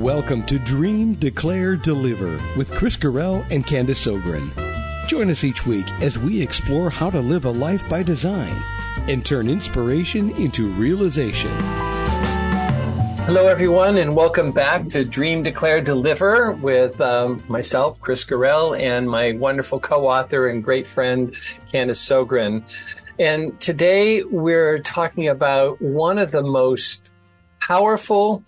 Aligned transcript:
Welcome 0.00 0.44
to 0.44 0.58
Dream, 0.58 1.12
Declare, 1.12 1.76
Deliver 1.76 2.40
with 2.56 2.72
Kris 2.72 2.96
Carell 2.96 3.44
and 3.50 3.66
Candace 3.66 4.06
Ogren. 4.06 4.50
Join 5.06 5.28
us 5.28 5.44
each 5.44 5.66
week 5.66 5.84
as 6.00 6.18
we 6.18 6.40
explore 6.40 6.88
how 6.88 7.10
to 7.10 7.20
live 7.20 7.44
a 7.44 7.50
life 7.50 7.86
by 7.86 8.02
design 8.02 8.56
and 9.10 9.22
turn 9.26 9.50
inspiration 9.50 10.30
into 10.36 10.68
realization. 10.68 11.50
Hello, 13.26 13.46
everyone, 13.46 13.98
and 13.98 14.16
welcome 14.16 14.52
back 14.52 14.86
to 14.86 15.04
Dream, 15.04 15.42
Declare, 15.42 15.82
Deliver 15.82 16.52
with 16.52 16.98
um, 17.02 17.44
myself, 17.46 18.00
Kris 18.00 18.24
Carell, 18.24 18.80
and 18.80 19.06
my 19.06 19.32
wonderful 19.32 19.80
co-author 19.80 20.48
and 20.48 20.64
great 20.64 20.88
friend, 20.88 21.36
Candace 21.70 22.10
Ogren. 22.10 22.64
And 23.18 23.60
today 23.60 24.22
we're 24.22 24.78
talking 24.78 25.28
about 25.28 25.82
one 25.82 26.16
of 26.16 26.30
the 26.30 26.42
most 26.42 27.12
powerful 27.60 28.42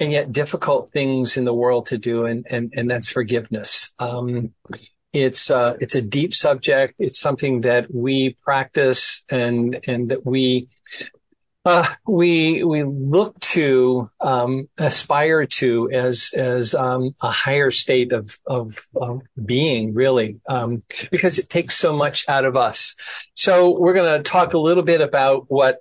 and 0.00 0.12
yet 0.12 0.32
difficult 0.32 0.90
things 0.90 1.36
in 1.36 1.44
the 1.44 1.54
world 1.54 1.86
to 1.86 1.98
do, 1.98 2.26
and 2.26 2.46
and, 2.50 2.72
and 2.76 2.90
that's 2.90 3.08
forgiveness. 3.08 3.92
Um, 3.98 4.52
it's 5.12 5.48
uh, 5.50 5.76
it's 5.80 5.94
a 5.94 6.02
deep 6.02 6.34
subject. 6.34 6.94
It's 6.98 7.20
something 7.20 7.60
that 7.62 7.92
we 7.94 8.36
practice 8.42 9.24
and 9.30 9.78
and 9.86 10.10
that 10.10 10.26
we 10.26 10.68
uh, 11.64 11.94
we 12.06 12.64
we 12.64 12.82
look 12.82 13.38
to 13.40 14.10
um, 14.20 14.68
aspire 14.76 15.46
to 15.46 15.88
as 15.92 16.34
as 16.36 16.74
um, 16.74 17.14
a 17.22 17.30
higher 17.30 17.70
state 17.70 18.12
of 18.12 18.38
of, 18.44 18.84
of 18.96 19.22
being, 19.42 19.94
really, 19.94 20.40
um, 20.48 20.82
because 21.12 21.38
it 21.38 21.48
takes 21.48 21.76
so 21.76 21.96
much 21.96 22.28
out 22.28 22.44
of 22.44 22.56
us. 22.56 22.96
So 23.34 23.78
we're 23.78 23.94
going 23.94 24.18
to 24.18 24.28
talk 24.28 24.52
a 24.52 24.58
little 24.58 24.82
bit 24.82 25.00
about 25.00 25.44
what 25.48 25.78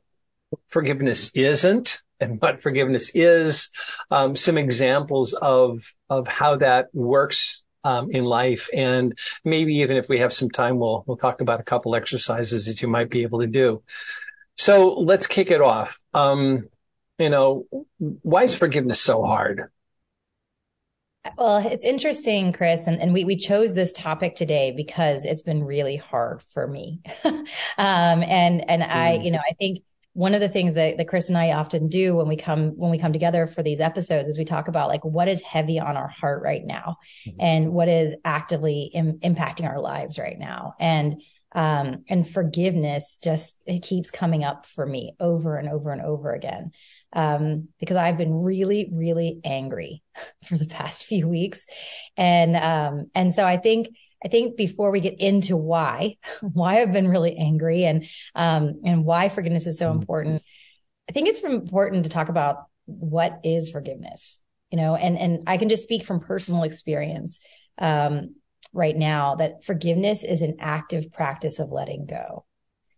forgiveness 0.69 1.31
isn't 1.33 2.02
and 2.23 2.41
what 2.41 2.61
forgiveness 2.61 3.11
is, 3.13 3.69
um, 4.09 4.35
some 4.35 4.57
examples 4.57 5.33
of 5.33 5.93
of 6.09 6.27
how 6.27 6.57
that 6.57 6.87
works 6.93 7.63
um, 7.83 8.09
in 8.11 8.23
life, 8.23 8.69
and 8.73 9.17
maybe 9.43 9.75
even 9.75 9.97
if 9.97 10.07
we 10.07 10.19
have 10.19 10.33
some 10.33 10.49
time, 10.49 10.79
we'll 10.79 11.03
we'll 11.05 11.17
talk 11.17 11.41
about 11.41 11.59
a 11.59 11.63
couple 11.63 11.95
exercises 11.95 12.65
that 12.65 12.81
you 12.81 12.87
might 12.87 13.09
be 13.09 13.23
able 13.23 13.41
to 13.41 13.47
do. 13.47 13.83
So 14.55 14.93
let's 14.93 15.27
kick 15.27 15.51
it 15.51 15.61
off. 15.61 15.99
Um, 16.13 16.69
you 17.19 17.29
know, 17.29 17.65
why 17.97 18.43
is 18.43 18.55
forgiveness 18.55 18.99
so 18.99 19.23
hard? 19.23 19.69
Well, 21.37 21.65
it's 21.65 21.85
interesting, 21.85 22.51
Kris, 22.51 22.85
and, 22.85 23.01
and 23.01 23.13
we, 23.13 23.23
we 23.23 23.37
chose 23.37 23.73
this 23.73 23.93
topic 23.93 24.35
today 24.35 24.73
because 24.75 25.23
it's 25.23 25.41
been 25.41 25.63
really 25.63 25.95
hard 25.95 26.41
for 26.53 26.67
me. 26.67 27.01
um, 27.23 27.45
and, 27.77 28.69
and. 28.69 28.83
I, 28.83 29.13
you 29.13 29.31
know, 29.31 29.39
I 29.39 29.53
think 29.53 29.83
one 30.13 30.35
of 30.35 30.41
the 30.41 30.49
things 30.49 30.75
that, 30.75 30.97
that 30.97 31.07
Kris 31.07 31.29
and 31.29 31.37
I 31.37 31.51
often 31.53 31.89
do 31.89 32.15
when 32.15 32.27
we 32.27 32.37
come 32.37 32.69
when 32.77 32.91
we 32.91 32.99
come 32.99 33.13
together 33.13 33.47
for 33.47 33.63
these 33.63 33.81
episodes 33.81 34.29
is 34.29 34.37
we 34.37 34.45
talk 34.45 34.67
about 34.67 34.87
like 34.87 35.03
what 35.03 35.27
is 35.27 35.41
heavy 35.41 35.79
on 35.79 35.97
our 35.97 36.07
heart 36.07 36.43
right 36.43 36.63
now 36.63 36.97
mm-hmm. 37.27 37.37
and 37.39 37.73
what 37.73 37.89
is 37.89 38.15
actively 38.23 38.91
Im- 38.93 39.19
impacting 39.19 39.67
our 39.67 39.79
lives 39.79 40.19
right 40.19 40.37
now 40.37 40.75
and 40.79 41.21
um, 41.55 42.03
and 42.07 42.27
forgiveness 42.27 43.19
just 43.23 43.57
it 43.65 43.83
keeps 43.83 44.11
coming 44.11 44.43
up 44.43 44.65
for 44.65 44.85
me 44.85 45.15
over 45.19 45.57
and 45.57 45.69
over 45.69 45.91
and 45.91 46.01
over 46.01 46.33
again 46.33 46.71
um, 47.13 47.67
because 47.79 47.97
I've 47.97 48.17
been 48.17 48.33
really 48.33 48.89
really 48.93 49.39
angry 49.43 50.03
for 50.45 50.57
the 50.57 50.67
past 50.67 51.05
few 51.05 51.27
weeks 51.27 51.65
and 52.17 52.55
um, 52.55 53.09
and 53.15 53.33
so 53.33 53.45
I 53.45 53.57
think 53.57 53.89
I 54.23 54.27
think 54.27 54.55
before 54.55 54.91
we 54.91 55.01
get 55.01 55.19
into 55.19 55.57
why, 55.57 56.17
why 56.41 56.81
I've 56.81 56.93
been 56.93 57.09
really 57.09 57.37
angry 57.37 57.83
and, 57.85 58.05
um, 58.35 58.81
and 58.85 59.05
why 59.05 59.29
forgiveness 59.29 59.67
is 59.67 59.77
so 59.77 59.89
mm-hmm. 59.89 59.99
important, 59.99 60.43
I 61.09 61.11
think 61.11 61.27
it's 61.27 61.41
important 61.41 62.05
to 62.05 62.09
talk 62.09 62.29
about 62.29 62.65
what 62.85 63.39
is 63.43 63.71
forgiveness, 63.71 64.41
you 64.71 64.77
know, 64.77 64.95
and, 64.95 65.17
and 65.17 65.43
I 65.47 65.57
can 65.57 65.69
just 65.69 65.83
speak 65.83 66.05
from 66.05 66.19
personal 66.19 66.63
experience, 66.63 67.39
um, 67.77 68.35
right 68.73 68.95
now 68.95 69.35
that 69.35 69.63
forgiveness 69.63 70.23
is 70.23 70.41
an 70.41 70.57
active 70.59 71.11
practice 71.11 71.59
of 71.59 71.71
letting 71.71 72.05
go. 72.05 72.45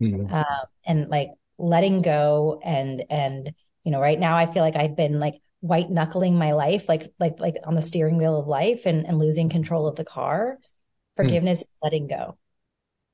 Mm-hmm. 0.02 0.34
Uh, 0.34 0.66
and 0.86 1.10
like 1.10 1.30
letting 1.58 2.02
go 2.02 2.62
and, 2.64 3.04
and, 3.10 3.54
you 3.84 3.92
know, 3.92 4.00
right 4.00 4.20
now 4.20 4.38
I 4.38 4.46
feel 4.46 4.64
like 4.64 4.76
I've 4.76 4.96
been 4.96 5.20
like 5.20 5.36
white 5.60 5.90
knuckling 5.90 6.38
my 6.38 6.54
life, 6.54 6.88
like, 6.88 7.12
like, 7.20 7.40
like 7.40 7.56
on 7.66 7.76
the 7.76 7.82
steering 7.82 8.18
wheel 8.18 8.40
of 8.40 8.48
life 8.48 8.86
and, 8.86 9.06
and 9.06 9.18
losing 9.18 9.50
control 9.50 9.88
of 9.88 9.96
the 9.96 10.06
car. 10.06 10.60
Hmm. 11.18 11.24
Forgiveness, 11.24 11.64
mm. 11.64 11.68
letting 11.82 12.08
go, 12.08 12.38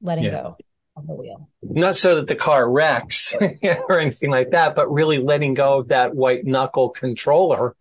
letting 0.01 0.25
yeah. 0.25 0.31
go 0.31 0.57
of 0.95 1.07
the 1.07 1.13
wheel. 1.13 1.49
Not 1.61 1.95
so 1.95 2.15
that 2.15 2.27
the 2.27 2.35
car 2.35 2.69
wrecks 2.69 3.33
or 3.89 3.99
anything 3.99 4.29
like 4.29 4.51
that, 4.51 4.75
but 4.75 4.91
really 4.91 5.19
letting 5.19 5.53
go 5.53 5.79
of 5.79 5.89
that 5.89 6.15
white 6.15 6.45
knuckle 6.45 6.89
controller. 6.89 7.75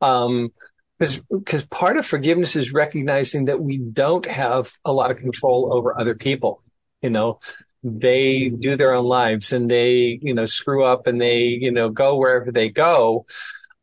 Um, 0.00 0.52
because 0.98 1.20
because 1.30 1.64
part 1.66 1.98
of 1.98 2.06
forgiveness 2.06 2.56
is 2.56 2.72
recognizing 2.72 3.46
that 3.46 3.60
we 3.60 3.76
don't 3.76 4.24
have 4.26 4.72
a 4.84 4.92
lot 4.92 5.10
of 5.10 5.18
control 5.18 5.70
over 5.72 5.98
other 5.98 6.14
people. 6.14 6.62
You 7.02 7.10
know, 7.10 7.38
they 7.82 8.48
do 8.48 8.76
their 8.76 8.94
own 8.94 9.04
lives 9.04 9.52
and 9.52 9.70
they 9.70 10.18
you 10.22 10.32
know 10.32 10.46
screw 10.46 10.84
up 10.84 11.06
and 11.06 11.20
they 11.20 11.38
you 11.38 11.70
know 11.70 11.90
go 11.90 12.16
wherever 12.16 12.50
they 12.50 12.70
go. 12.70 13.26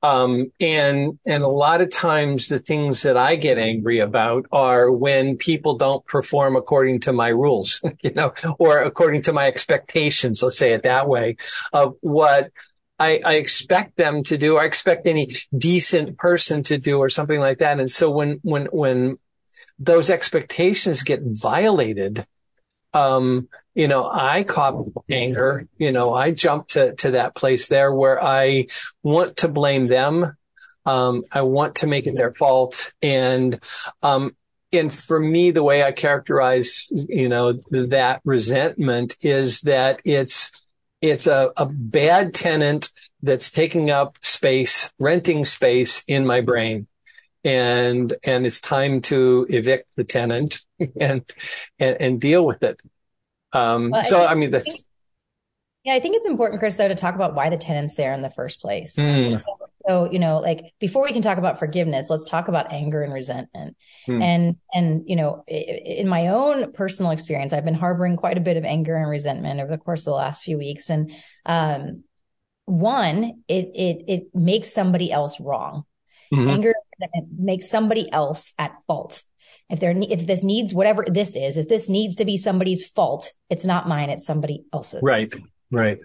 Um, 0.03 0.52
and, 0.59 1.18
and 1.25 1.44
a 1.44 1.47
lot 1.47 1.80
of 1.80 1.90
times 1.90 2.50
the 2.50 2.59
things 2.59 3.03
that 3.03 3.16
I 3.16 3.38
get 3.38 3.58
angry 3.58 4.00
about 4.00 4.46
are 4.52 4.91
when 4.91 5.38
people 5.38 5.78
don't 5.78 6.06
perform 6.06 6.58
according 6.58 7.00
to 7.02 7.14
my 7.14 7.30
rules, 7.30 7.81
you 8.02 8.12
know, 8.12 8.34
or 8.59 8.80
according 8.80 9.22
to 9.24 9.34
my 9.34 9.47
expectations, 9.47 10.44
let's 10.44 10.58
say 10.58 10.74
it 10.74 10.84
that 10.84 11.08
way, 11.08 11.38
of 11.72 11.96
what 12.02 12.52
I, 13.00 13.22
I, 13.25 13.34
expect 13.36 13.96
them 13.96 14.24
to 14.24 14.38
do. 14.38 14.58
I 14.58 14.66
expect 14.66 15.08
any 15.08 15.36
decent 15.58 16.18
person 16.18 16.64
to 16.64 16.78
do 16.78 16.97
or 16.97 17.09
something 17.09 17.40
like 17.40 17.59
that. 17.59 17.80
And 17.80 17.90
so 17.90 18.12
when, 18.12 18.40
when, 18.44 18.66
when 18.68 19.18
those 19.80 20.09
expectations 20.09 21.03
get 21.03 21.22
violated, 21.24 22.28
um, 22.93 23.47
you 23.75 23.87
know, 23.87 24.09
I 24.09 24.43
caught 24.43 24.85
anger, 25.09 25.67
you 25.77 25.91
know, 25.91 26.13
I 26.13 26.31
jumped 26.31 26.71
to, 26.71 26.93
to 26.95 27.11
that 27.11 27.35
place 27.35 27.67
there 27.67 27.93
where 27.93 28.23
I 28.23 28.67
want 29.01 29.37
to 29.37 29.47
blame 29.47 29.87
them. 29.87 30.37
Um, 30.85 31.23
I 31.31 31.41
want 31.41 31.75
to 31.77 31.87
make 31.87 32.07
it 32.07 32.15
their 32.15 32.33
fault. 32.33 32.93
And, 33.01 33.59
um, 34.03 34.35
and 34.71 34.93
for 34.93 35.19
me, 35.19 35.51
the 35.51 35.63
way 35.63 35.83
I 35.83 35.91
characterize, 35.91 36.89
you 37.09 37.29
know, 37.29 37.59
that 37.71 38.21
resentment 38.25 39.15
is 39.21 39.61
that 39.61 40.01
it's, 40.03 40.51
it's 41.01 41.27
a, 41.27 41.51
a 41.57 41.65
bad 41.65 42.33
tenant 42.33 42.91
that's 43.21 43.51
taking 43.51 43.91
up 43.91 44.17
space, 44.21 44.91
renting 44.99 45.45
space 45.45 46.03
in 46.07 46.25
my 46.25 46.41
brain. 46.41 46.87
And, 47.43 48.13
and 48.23 48.45
it's 48.45 48.61
time 48.61 49.01
to 49.03 49.45
evict 49.49 49.87
the 49.95 50.03
tenant 50.03 50.61
and, 50.99 51.23
and, 51.79 51.97
and 51.99 52.21
deal 52.21 52.45
with 52.45 52.63
it. 52.63 52.81
Um, 53.51 53.91
well, 53.91 54.03
so, 54.05 54.21
I, 54.21 54.31
I 54.31 54.35
mean, 54.35 54.51
that's. 54.51 54.81
Yeah, 55.83 55.93
I 55.93 55.99
think 55.99 56.15
it's 56.15 56.25
important, 56.25 56.59
Kris, 56.59 56.75
though, 56.75 56.87
to 56.87 56.95
talk 56.95 57.15
about 57.15 57.35
why 57.35 57.49
the 57.49 57.57
tenant's 57.57 57.95
there 57.95 58.13
in 58.13 58.21
the 58.21 58.29
first 58.29 58.61
place. 58.61 58.95
Mm. 58.95 59.37
So, 59.37 59.45
so, 59.85 60.09
you 60.09 60.19
know, 60.19 60.39
like 60.39 60.73
before 60.79 61.03
we 61.03 61.11
can 61.11 61.21
talk 61.21 61.37
about 61.37 61.59
forgiveness, 61.59 62.09
let's 62.09 62.23
talk 62.23 62.47
about 62.47 62.71
anger 62.71 63.03
and 63.03 63.11
resentment. 63.11 63.75
Mm. 64.07 64.23
And, 64.23 64.55
and, 64.73 65.03
you 65.07 65.17
know, 65.17 65.43
in 65.45 66.07
my 66.07 66.27
own 66.27 66.71
personal 66.71 67.11
experience, 67.11 67.51
I've 67.51 67.65
been 67.65 67.73
harboring 67.73 68.15
quite 68.15 68.37
a 68.37 68.41
bit 68.41 68.55
of 68.55 68.63
anger 68.63 68.95
and 68.95 69.09
resentment 69.09 69.59
over 69.59 69.71
the 69.71 69.77
course 69.77 70.01
of 70.01 70.05
the 70.05 70.11
last 70.11 70.43
few 70.43 70.57
weeks. 70.57 70.89
And, 70.89 71.11
um, 71.45 72.03
one, 72.65 73.43
it, 73.49 73.71
it, 73.75 74.05
it 74.07 74.23
makes 74.33 74.71
somebody 74.71 75.11
else 75.11 75.41
wrong. 75.41 75.83
Mm-hmm. 76.33 76.49
Anger 76.49 76.73
makes 77.38 77.69
somebody 77.69 78.11
else 78.11 78.53
at 78.57 78.73
fault. 78.88 79.23
If 79.69 79.79
there, 79.79 79.94
if 79.95 80.27
this 80.27 80.44
needs 80.44 80.73
whatever 80.73 81.05
this 81.07 81.35
is, 81.35 81.57
if 81.57 81.69
this 81.69 81.89
needs 81.89 82.16
to 82.16 82.25
be 82.25 82.38
somebody's 82.38 82.85
fault, 82.85 83.31
it's 83.49 83.66
not 83.66 83.88
mine, 83.88 84.09
it's 84.09 84.25
somebody 84.25 84.66
else's. 84.73 85.01
Right. 85.01 85.33
Right. 85.72 85.99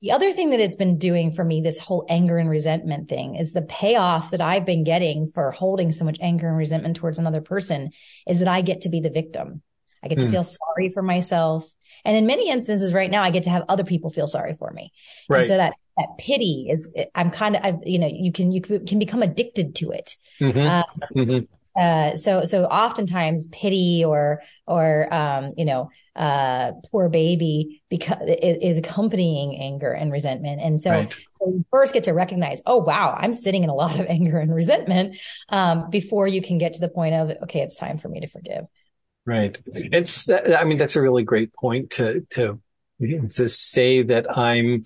The 0.00 0.12
other 0.12 0.32
thing 0.32 0.50
that 0.50 0.60
it's 0.60 0.76
been 0.76 0.96
doing 0.96 1.30
for 1.30 1.44
me, 1.44 1.60
this 1.60 1.78
whole 1.78 2.06
anger 2.08 2.38
and 2.38 2.48
resentment 2.48 3.08
thing 3.08 3.36
is 3.36 3.52
the 3.52 3.62
payoff 3.62 4.30
that 4.30 4.40
I've 4.40 4.64
been 4.64 4.82
getting 4.82 5.26
for 5.26 5.50
holding 5.50 5.92
so 5.92 6.04
much 6.04 6.18
anger 6.22 6.48
and 6.48 6.56
resentment 6.56 6.96
towards 6.96 7.18
another 7.18 7.42
person 7.42 7.90
is 8.26 8.38
that 8.38 8.48
I 8.48 8.62
get 8.62 8.82
to 8.82 8.88
be 8.88 9.00
the 9.00 9.10
victim. 9.10 9.62
I 10.02 10.08
get 10.08 10.18
to 10.20 10.26
mm. 10.26 10.30
feel 10.30 10.44
sorry 10.44 10.88
for 10.88 11.02
myself. 11.02 11.70
And 12.04 12.16
in 12.16 12.26
many 12.26 12.48
instances 12.50 12.94
right 12.94 13.10
now, 13.10 13.22
I 13.22 13.30
get 13.30 13.42
to 13.42 13.50
have 13.50 13.64
other 13.68 13.84
people 13.84 14.08
feel 14.08 14.26
sorry 14.26 14.56
for 14.58 14.70
me. 14.70 14.92
Right. 15.28 15.40
And 15.40 15.48
so 15.48 15.56
that, 15.58 15.74
that 16.00 16.18
pity 16.18 16.66
is, 16.70 16.88
I'm 17.14 17.30
kind 17.30 17.56
of, 17.56 17.62
I've, 17.64 17.78
you 17.84 17.98
know, 17.98 18.08
you 18.10 18.32
can, 18.32 18.50
you 18.52 18.60
can 18.60 18.98
become 18.98 19.22
addicted 19.22 19.74
to 19.76 19.90
it. 19.90 20.16
Mm-hmm. 20.40 20.66
Um, 20.66 20.84
mm-hmm. 21.14 21.44
Uh, 21.80 22.16
so, 22.16 22.44
so 22.44 22.64
oftentimes 22.64 23.46
pity 23.52 24.04
or, 24.04 24.42
or, 24.66 25.12
um, 25.14 25.52
you 25.56 25.64
know, 25.64 25.90
uh, 26.16 26.72
poor 26.90 27.08
baby 27.08 27.82
because 27.88 28.18
is 28.26 28.76
accompanying 28.76 29.56
anger 29.56 29.92
and 29.92 30.10
resentment. 30.10 30.60
And 30.60 30.82
so, 30.82 30.90
right. 30.90 31.12
so 31.12 31.48
you 31.48 31.64
first 31.70 31.94
get 31.94 32.04
to 32.04 32.12
recognize, 32.12 32.60
oh, 32.66 32.78
wow, 32.78 33.16
I'm 33.16 33.32
sitting 33.32 33.62
in 33.62 33.70
a 33.70 33.74
lot 33.74 33.98
of 33.98 34.06
anger 34.08 34.38
and 34.38 34.52
resentment, 34.52 35.16
um, 35.48 35.90
before 35.90 36.26
you 36.26 36.42
can 36.42 36.58
get 36.58 36.74
to 36.74 36.80
the 36.80 36.88
point 36.88 37.14
of, 37.14 37.30
okay, 37.44 37.60
it's 37.60 37.76
time 37.76 37.98
for 37.98 38.08
me 38.08 38.20
to 38.20 38.28
forgive. 38.28 38.64
Right. 39.24 39.56
It's, 39.66 40.28
I 40.28 40.64
mean, 40.64 40.78
that's 40.78 40.96
a 40.96 41.02
really 41.02 41.22
great 41.22 41.54
point 41.54 41.90
to, 41.92 42.26
to, 42.30 42.60
to 43.00 43.48
say 43.48 44.02
that 44.02 44.36
I'm, 44.36 44.84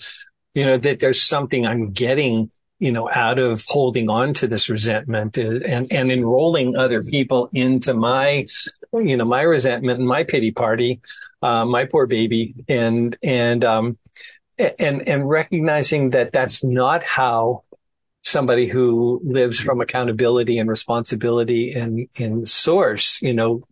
you 0.55 0.65
know, 0.65 0.79
that 0.79 1.01
there's 1.01 1.21
something 1.21 1.67
I'm 1.67 1.91
getting 1.93 2.51
you 2.79 2.93
know, 2.93 3.09
out 3.11 3.39
of 3.39 3.65
holding 3.67 4.11
on 4.11 4.35
to 4.35 4.47
this 4.47 4.69
resentment 4.69 5.39
is, 5.39 5.63
and, 5.63 5.91
and 5.93 6.11
enrolling 6.11 6.77
other 6.77 7.03
people 7.03 7.49
into 7.53 7.95
my, 7.95 8.47
you 8.93 9.17
know, 9.17 9.25
my 9.25 9.43
resentment 9.43 10.01
and 10.01 10.09
my 10.09 10.25
pity 10.25 10.51
party, 10.51 11.01
uh, 11.41 11.65
my 11.65 11.85
poor 11.85 12.07
baby. 12.07 12.55
And, 12.69 13.17
and, 13.23 13.65
um, 13.65 13.99
and, 14.59 15.09
and 15.09 15.29
recognizing 15.29 16.11
that 16.11 16.33
that's 16.33 16.65
not 16.65 17.05
how 17.05 17.63
somebody 18.23 18.69
who 18.69 19.21
lives 19.25 19.61
from 19.61 19.81
accountability 19.81 20.59
and 20.59 20.69
responsibility 20.69 21.73
and 21.73 22.09
in 22.17 22.45
source, 22.45 23.21
you 23.23 23.35
know, 23.35 23.63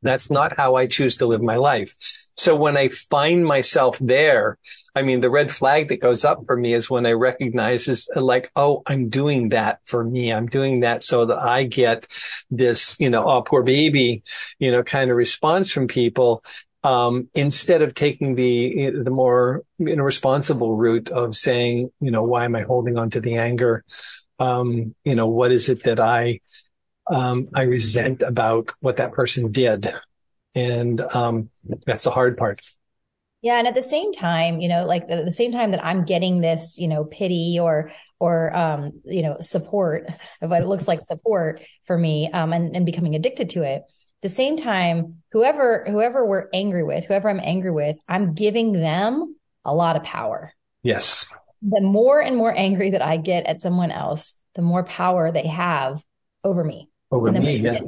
that's 0.00 0.30
not 0.30 0.56
how 0.56 0.76
I 0.76 0.86
choose 0.86 1.16
to 1.16 1.26
live 1.26 1.42
my 1.42 1.56
life. 1.56 1.94
So 2.36 2.56
when 2.56 2.76
I 2.76 2.88
find 2.88 3.44
myself 3.44 3.98
there, 4.00 4.58
I 4.94 5.02
mean, 5.02 5.20
the 5.20 5.30
red 5.30 5.52
flag 5.52 5.88
that 5.88 6.00
goes 6.00 6.24
up 6.24 6.44
for 6.46 6.56
me 6.56 6.74
is 6.74 6.90
when 6.90 7.06
I 7.06 7.12
recognize 7.12 7.88
is 7.88 8.08
like, 8.14 8.50
oh, 8.56 8.82
I'm 8.86 9.08
doing 9.08 9.50
that 9.50 9.80
for 9.84 10.04
me. 10.04 10.32
I'm 10.32 10.46
doing 10.46 10.80
that 10.80 11.02
so 11.02 11.26
that 11.26 11.38
I 11.38 11.64
get 11.64 12.06
this, 12.50 12.96
you 12.98 13.10
know, 13.10 13.24
oh, 13.28 13.42
poor 13.42 13.62
baby, 13.62 14.22
you 14.58 14.70
know, 14.70 14.82
kind 14.82 15.10
of 15.10 15.16
response 15.16 15.70
from 15.72 15.88
people. 15.88 16.44
Um, 16.84 17.28
instead 17.34 17.80
of 17.80 17.94
taking 17.94 18.34
the, 18.34 18.90
the 18.90 19.10
more 19.10 19.62
you 19.78 19.94
know, 19.94 20.02
responsible 20.02 20.76
route 20.76 21.10
of 21.10 21.36
saying, 21.36 21.92
you 22.00 22.10
know, 22.10 22.24
why 22.24 22.44
am 22.44 22.56
I 22.56 22.62
holding 22.62 22.98
on 22.98 23.10
to 23.10 23.20
the 23.20 23.36
anger? 23.36 23.84
Um, 24.40 24.94
you 25.04 25.14
know, 25.14 25.28
what 25.28 25.52
is 25.52 25.68
it 25.68 25.84
that 25.84 26.00
I, 26.00 26.40
um, 27.10 27.48
I 27.54 27.62
resent 27.62 28.22
about 28.22 28.72
what 28.80 28.96
that 28.96 29.12
person 29.12 29.52
did? 29.52 29.92
And, 30.54 31.00
um, 31.00 31.50
that's 31.86 32.04
the 32.04 32.10
hard 32.10 32.36
part. 32.36 32.60
Yeah. 33.40 33.58
And 33.58 33.66
at 33.66 33.74
the 33.74 33.82
same 33.82 34.12
time, 34.12 34.60
you 34.60 34.68
know, 34.68 34.86
like 34.86 35.10
at 35.10 35.24
the 35.24 35.32
same 35.32 35.50
time 35.50 35.72
that 35.72 35.84
I'm 35.84 36.04
getting 36.04 36.40
this, 36.40 36.78
you 36.78 36.86
know, 36.86 37.04
pity 37.04 37.58
or, 37.60 37.90
or, 38.20 38.54
um, 38.56 39.00
you 39.04 39.22
know, 39.22 39.38
support 39.40 40.06
what 40.38 40.62
it 40.62 40.68
looks 40.68 40.86
like 40.86 41.00
support 41.00 41.60
for 41.84 41.98
me, 41.98 42.30
um, 42.32 42.52
and, 42.52 42.76
and 42.76 42.86
becoming 42.86 43.16
addicted 43.16 43.50
to 43.50 43.62
it. 43.64 43.82
the 44.22 44.28
same 44.28 44.56
time, 44.56 45.22
whoever, 45.32 45.84
whoever 45.88 46.24
we're 46.24 46.48
angry 46.54 46.84
with, 46.84 47.04
whoever 47.04 47.28
I'm 47.28 47.40
angry 47.42 47.72
with, 47.72 47.96
I'm 48.08 48.34
giving 48.34 48.72
them 48.72 49.36
a 49.64 49.74
lot 49.74 49.96
of 49.96 50.04
power. 50.04 50.52
Yes. 50.82 51.28
The 51.60 51.80
more 51.80 52.20
and 52.20 52.36
more 52.36 52.56
angry 52.56 52.90
that 52.90 53.02
I 53.02 53.16
get 53.16 53.46
at 53.46 53.60
someone 53.60 53.90
else, 53.90 54.38
the 54.54 54.62
more 54.62 54.84
power 54.84 55.30
they 55.30 55.48
have 55.48 56.02
over 56.44 56.62
me. 56.62 56.88
Over 57.12 57.30
me, 57.30 57.58
yeah. 57.58 57.78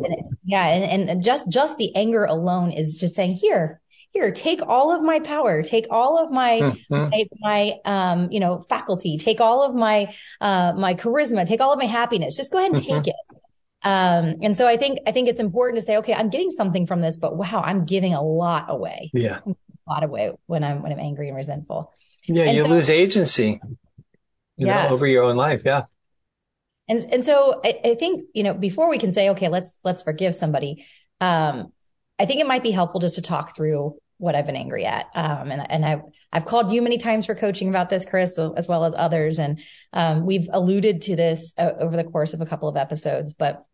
Yeah. 0.42 0.66
And, 0.66 1.08
and 1.08 1.22
just, 1.22 1.48
just 1.48 1.78
the 1.78 1.96
anger 1.96 2.24
alone 2.24 2.70
is 2.70 2.96
just 2.96 3.16
saying, 3.16 3.32
here, 3.32 3.80
here, 4.10 4.30
take 4.30 4.60
all 4.62 4.94
of 4.94 5.02
my 5.02 5.18
power, 5.18 5.62
take 5.62 5.86
all 5.90 6.22
of 6.22 6.30
my, 6.30 6.60
mm-hmm. 6.60 6.94
my, 6.94 7.24
my, 7.40 7.72
um, 7.84 8.30
you 8.30 8.38
know, 8.38 8.64
faculty, 8.68 9.18
take 9.18 9.40
all 9.40 9.62
of 9.62 9.74
my, 9.74 10.14
uh, 10.40 10.74
my 10.76 10.94
charisma, 10.94 11.46
take 11.46 11.60
all 11.60 11.72
of 11.72 11.78
my 11.78 11.86
happiness. 11.86 12.36
Just 12.36 12.52
go 12.52 12.58
ahead 12.58 12.72
and 12.72 12.80
mm-hmm. 12.80 13.02
take 13.02 13.08
it. 13.08 13.16
Um, 13.82 14.36
and 14.42 14.56
so 14.56 14.68
I 14.68 14.76
think, 14.76 15.00
I 15.06 15.12
think 15.12 15.28
it's 15.28 15.40
important 15.40 15.80
to 15.80 15.84
say, 15.84 15.96
okay, 15.96 16.14
I'm 16.14 16.30
getting 16.30 16.50
something 16.50 16.86
from 16.86 17.00
this, 17.00 17.16
but 17.16 17.36
wow, 17.36 17.62
I'm 17.64 17.86
giving 17.86 18.14
a 18.14 18.22
lot 18.22 18.66
away. 18.68 19.10
Yeah. 19.12 19.40
A 19.46 19.54
lot 19.90 20.04
away 20.04 20.32
when 20.46 20.62
I'm, 20.62 20.82
when 20.82 20.92
I'm 20.92 21.00
angry 21.00 21.28
and 21.28 21.36
resentful. 21.36 21.92
Yeah. 22.26 22.44
And 22.44 22.56
you 22.56 22.62
so, 22.62 22.68
lose 22.68 22.90
agency 22.90 23.60
you 24.56 24.66
Yeah. 24.66 24.84
know, 24.84 24.94
over 24.94 25.06
your 25.06 25.24
own 25.24 25.36
life. 25.36 25.62
Yeah. 25.64 25.82
And, 26.88 27.00
and 27.10 27.24
so 27.24 27.60
I, 27.64 27.80
I 27.84 27.94
think, 27.94 28.26
you 28.34 28.42
know, 28.42 28.54
before 28.54 28.88
we 28.90 28.98
can 28.98 29.12
say, 29.12 29.30
okay, 29.30 29.48
let's, 29.48 29.80
let's 29.84 30.02
forgive 30.02 30.34
somebody, 30.34 30.86
um, 31.20 31.72
I 32.18 32.26
think 32.26 32.40
it 32.40 32.46
might 32.46 32.62
be 32.62 32.70
helpful 32.70 33.00
just 33.00 33.16
to 33.16 33.22
talk 33.22 33.56
through 33.56 33.96
what 34.18 34.34
I've 34.34 34.46
been 34.46 34.56
angry 34.56 34.84
at. 34.84 35.06
Um, 35.14 35.50
and, 35.50 35.70
and 35.70 35.84
I've, 35.84 36.02
I've 36.32 36.44
called 36.44 36.70
you 36.70 36.82
many 36.82 36.98
times 36.98 37.26
for 37.26 37.34
coaching 37.34 37.68
about 37.68 37.90
this, 37.90 38.04
Kris, 38.04 38.38
as 38.38 38.68
well 38.68 38.84
as 38.84 38.94
others. 38.96 39.38
And, 39.38 39.60
um, 39.92 40.26
we've 40.26 40.48
alluded 40.52 41.02
to 41.02 41.16
this 41.16 41.54
uh, 41.58 41.72
over 41.78 41.96
the 41.96 42.04
course 42.04 42.34
of 42.34 42.40
a 42.40 42.46
couple 42.46 42.68
of 42.68 42.76
episodes, 42.76 43.34
but, 43.34 43.64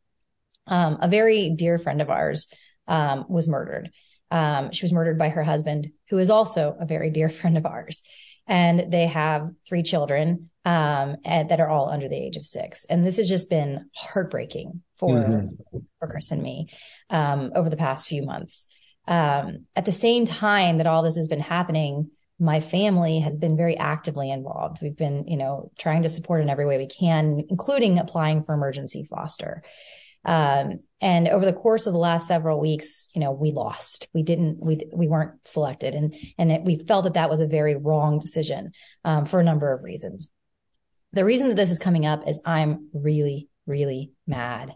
um, 0.66 0.98
a 1.00 1.08
very 1.08 1.50
dear 1.50 1.78
friend 1.78 2.00
of 2.00 2.10
ours, 2.10 2.46
um, 2.86 3.26
was 3.28 3.48
murdered. 3.48 3.90
Um, 4.30 4.72
she 4.72 4.84
was 4.84 4.92
murdered 4.92 5.18
by 5.18 5.30
her 5.30 5.42
husband, 5.42 5.88
who 6.08 6.18
is 6.18 6.30
also 6.30 6.76
a 6.78 6.86
very 6.86 7.10
dear 7.10 7.28
friend 7.28 7.58
of 7.58 7.66
ours. 7.66 8.02
And 8.50 8.92
they 8.92 9.06
have 9.06 9.48
three 9.66 9.82
children, 9.82 10.50
um, 10.64 11.16
and, 11.24 11.48
that 11.48 11.60
are 11.60 11.68
all 11.68 11.88
under 11.88 12.08
the 12.08 12.16
age 12.16 12.36
of 12.36 12.44
six. 12.44 12.84
And 12.84 13.06
this 13.06 13.16
has 13.16 13.28
just 13.28 13.48
been 13.48 13.88
heartbreaking 13.94 14.82
for, 14.98 15.14
Mm-hmm. 15.14 15.78
for 15.98 16.08
Kris 16.08 16.32
and 16.32 16.42
me, 16.42 16.68
um, 17.08 17.52
over 17.54 17.70
the 17.70 17.76
past 17.76 18.08
few 18.08 18.22
months. 18.22 18.66
Um, 19.06 19.66
at 19.74 19.86
the 19.86 19.92
same 19.92 20.26
time 20.26 20.78
that 20.78 20.86
all 20.86 21.02
this 21.02 21.16
has 21.16 21.28
been 21.28 21.40
happening, 21.40 22.10
my 22.38 22.60
family 22.60 23.20
has 23.20 23.36
been 23.38 23.56
very 23.56 23.76
actively 23.76 24.30
involved. 24.30 24.78
We've 24.82 24.96
been, 24.96 25.26
you 25.28 25.36
know, 25.36 25.70
trying 25.78 26.02
to 26.02 26.08
support 26.08 26.42
in 26.42 26.50
every 26.50 26.66
way 26.66 26.78
we 26.78 26.86
can, 26.86 27.44
including 27.48 27.98
applying 27.98 28.44
for 28.44 28.54
emergency 28.54 29.06
foster. 29.08 29.62
Um, 30.24 30.80
and 31.00 31.28
over 31.28 31.46
the 31.46 31.52
course 31.52 31.86
of 31.86 31.94
the 31.94 31.98
last 31.98 32.28
several 32.28 32.60
weeks, 32.60 33.08
you 33.14 33.20
know, 33.20 33.32
we 33.32 33.52
lost. 33.52 34.08
We 34.12 34.22
didn't, 34.22 34.58
we, 34.60 34.86
we 34.92 35.08
weren't 35.08 35.32
selected 35.46 35.94
and, 35.94 36.14
and 36.36 36.52
it, 36.52 36.62
we 36.62 36.78
felt 36.78 37.04
that 37.04 37.14
that 37.14 37.30
was 37.30 37.40
a 37.40 37.46
very 37.46 37.76
wrong 37.76 38.18
decision, 38.18 38.72
um, 39.04 39.24
for 39.24 39.40
a 39.40 39.44
number 39.44 39.72
of 39.72 39.82
reasons. 39.82 40.28
The 41.12 41.24
reason 41.24 41.48
that 41.48 41.56
this 41.56 41.70
is 41.70 41.78
coming 41.78 42.06
up 42.06 42.28
is 42.28 42.38
I'm 42.44 42.90
really, 42.92 43.48
really 43.66 44.12
mad 44.26 44.74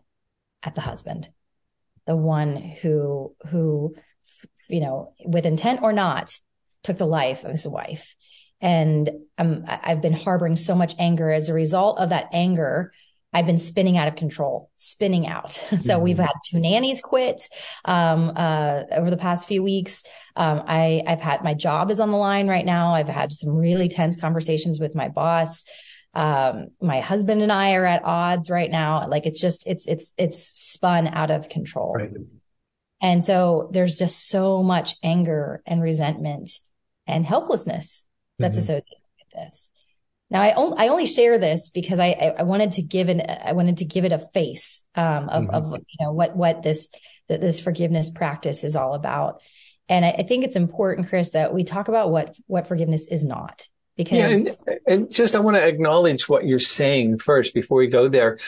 at 0.62 0.74
the 0.74 0.80
husband, 0.80 1.28
the 2.06 2.16
one 2.16 2.56
who, 2.56 3.36
who, 3.50 3.94
you 4.68 4.80
know, 4.80 5.12
with 5.24 5.46
intent 5.46 5.80
or 5.82 5.92
not, 5.92 6.32
took 6.82 6.96
the 6.96 7.06
life 7.06 7.44
of 7.44 7.52
his 7.52 7.68
wife. 7.68 8.16
And 8.60 9.10
um, 9.36 9.64
I've 9.68 10.00
been 10.00 10.14
harboring 10.14 10.56
so 10.56 10.74
much 10.74 10.94
anger 10.98 11.30
as 11.30 11.48
a 11.48 11.54
result 11.54 11.98
of 11.98 12.10
that 12.10 12.30
anger. 12.32 12.92
I've 13.34 13.46
been 13.46 13.58
spinning 13.58 13.98
out 13.98 14.06
of 14.06 14.14
control, 14.14 14.70
spinning 14.76 15.26
out. 15.26 15.52
so 15.82 15.98
we've 15.98 16.18
had 16.18 16.32
two 16.48 16.60
nannies 16.60 17.00
quit 17.00 17.48
um, 17.84 18.32
uh, 18.36 18.84
over 18.92 19.10
the 19.10 19.16
past 19.16 19.48
few 19.48 19.62
weeks. 19.62 20.04
Um, 20.36 20.62
I, 20.66 21.02
I've 21.06 21.20
had 21.20 21.42
my 21.42 21.52
job 21.52 21.90
is 21.90 21.98
on 21.98 22.12
the 22.12 22.16
line 22.16 22.46
right 22.46 22.64
now. 22.64 22.94
I've 22.94 23.08
had 23.08 23.32
some 23.32 23.50
really 23.50 23.88
tense 23.88 24.16
conversations 24.18 24.78
with 24.78 24.94
my 24.94 25.08
boss. 25.08 25.64
Um, 26.14 26.68
my 26.80 27.00
husband 27.00 27.42
and 27.42 27.50
I 27.50 27.74
are 27.74 27.84
at 27.84 28.04
odds 28.04 28.48
right 28.48 28.70
now. 28.70 29.08
Like 29.08 29.26
it's 29.26 29.40
just, 29.40 29.66
it's, 29.66 29.88
it's, 29.88 30.12
it's 30.16 30.46
spun 30.46 31.08
out 31.08 31.32
of 31.32 31.48
control. 31.48 31.94
Right. 31.94 32.10
And 33.02 33.22
so 33.22 33.68
there's 33.72 33.98
just 33.98 34.28
so 34.28 34.62
much 34.62 34.94
anger 35.02 35.60
and 35.66 35.82
resentment 35.82 36.52
and 37.06 37.26
helplessness 37.26 38.04
that's 38.38 38.56
Mhm. 38.56 38.60
associated 38.60 39.02
with 39.18 39.44
this. 39.44 39.70
Now, 40.34 40.42
I 40.42 40.52
only, 40.54 40.76
I 40.78 40.88
only 40.88 41.06
share 41.06 41.38
this 41.38 41.70
because 41.70 42.00
I, 42.00 42.34
I 42.36 42.42
wanted 42.42 42.72
to 42.72 42.82
give 42.82 43.08
it, 43.08 43.24
I 43.24 43.52
wanted 43.52 43.78
to 43.78 43.84
give 43.84 44.04
it 44.04 44.10
a 44.10 44.18
face, 44.18 44.82
um, 44.96 45.28
of, 45.28 45.44
Mhm. 45.44 45.50
of, 45.50 45.64
you 45.72 46.04
know, 46.04 46.12
what, 46.12 46.36
what 46.36 46.62
this, 46.62 46.90
that 47.28 47.40
this 47.40 47.60
forgiveness 47.60 48.10
practice 48.10 48.64
is 48.64 48.74
all 48.74 48.94
about. 48.94 49.40
And 49.88 50.04
I, 50.04 50.10
I 50.10 50.22
think 50.24 50.44
it's 50.44 50.56
important, 50.56 51.08
Kris, 51.08 51.30
that 51.30 51.54
we 51.54 51.62
talk 51.62 51.86
about 51.86 52.10
what, 52.10 52.34
what 52.48 52.66
forgiveness 52.66 53.06
is 53.06 53.22
not 53.22 53.68
because 53.96 54.18
Yeah, 54.18 54.28
and, 54.28 54.50
and 54.86 55.10
just 55.10 55.34
I 55.34 55.40
want 55.40 55.56
to 55.56 55.66
acknowledge 55.66 56.28
what 56.28 56.46
you're 56.46 56.58
saying 56.58 57.18
first 57.18 57.54
before 57.54 57.78
we 57.78 57.86
go 57.86 58.08
there, 58.08 58.38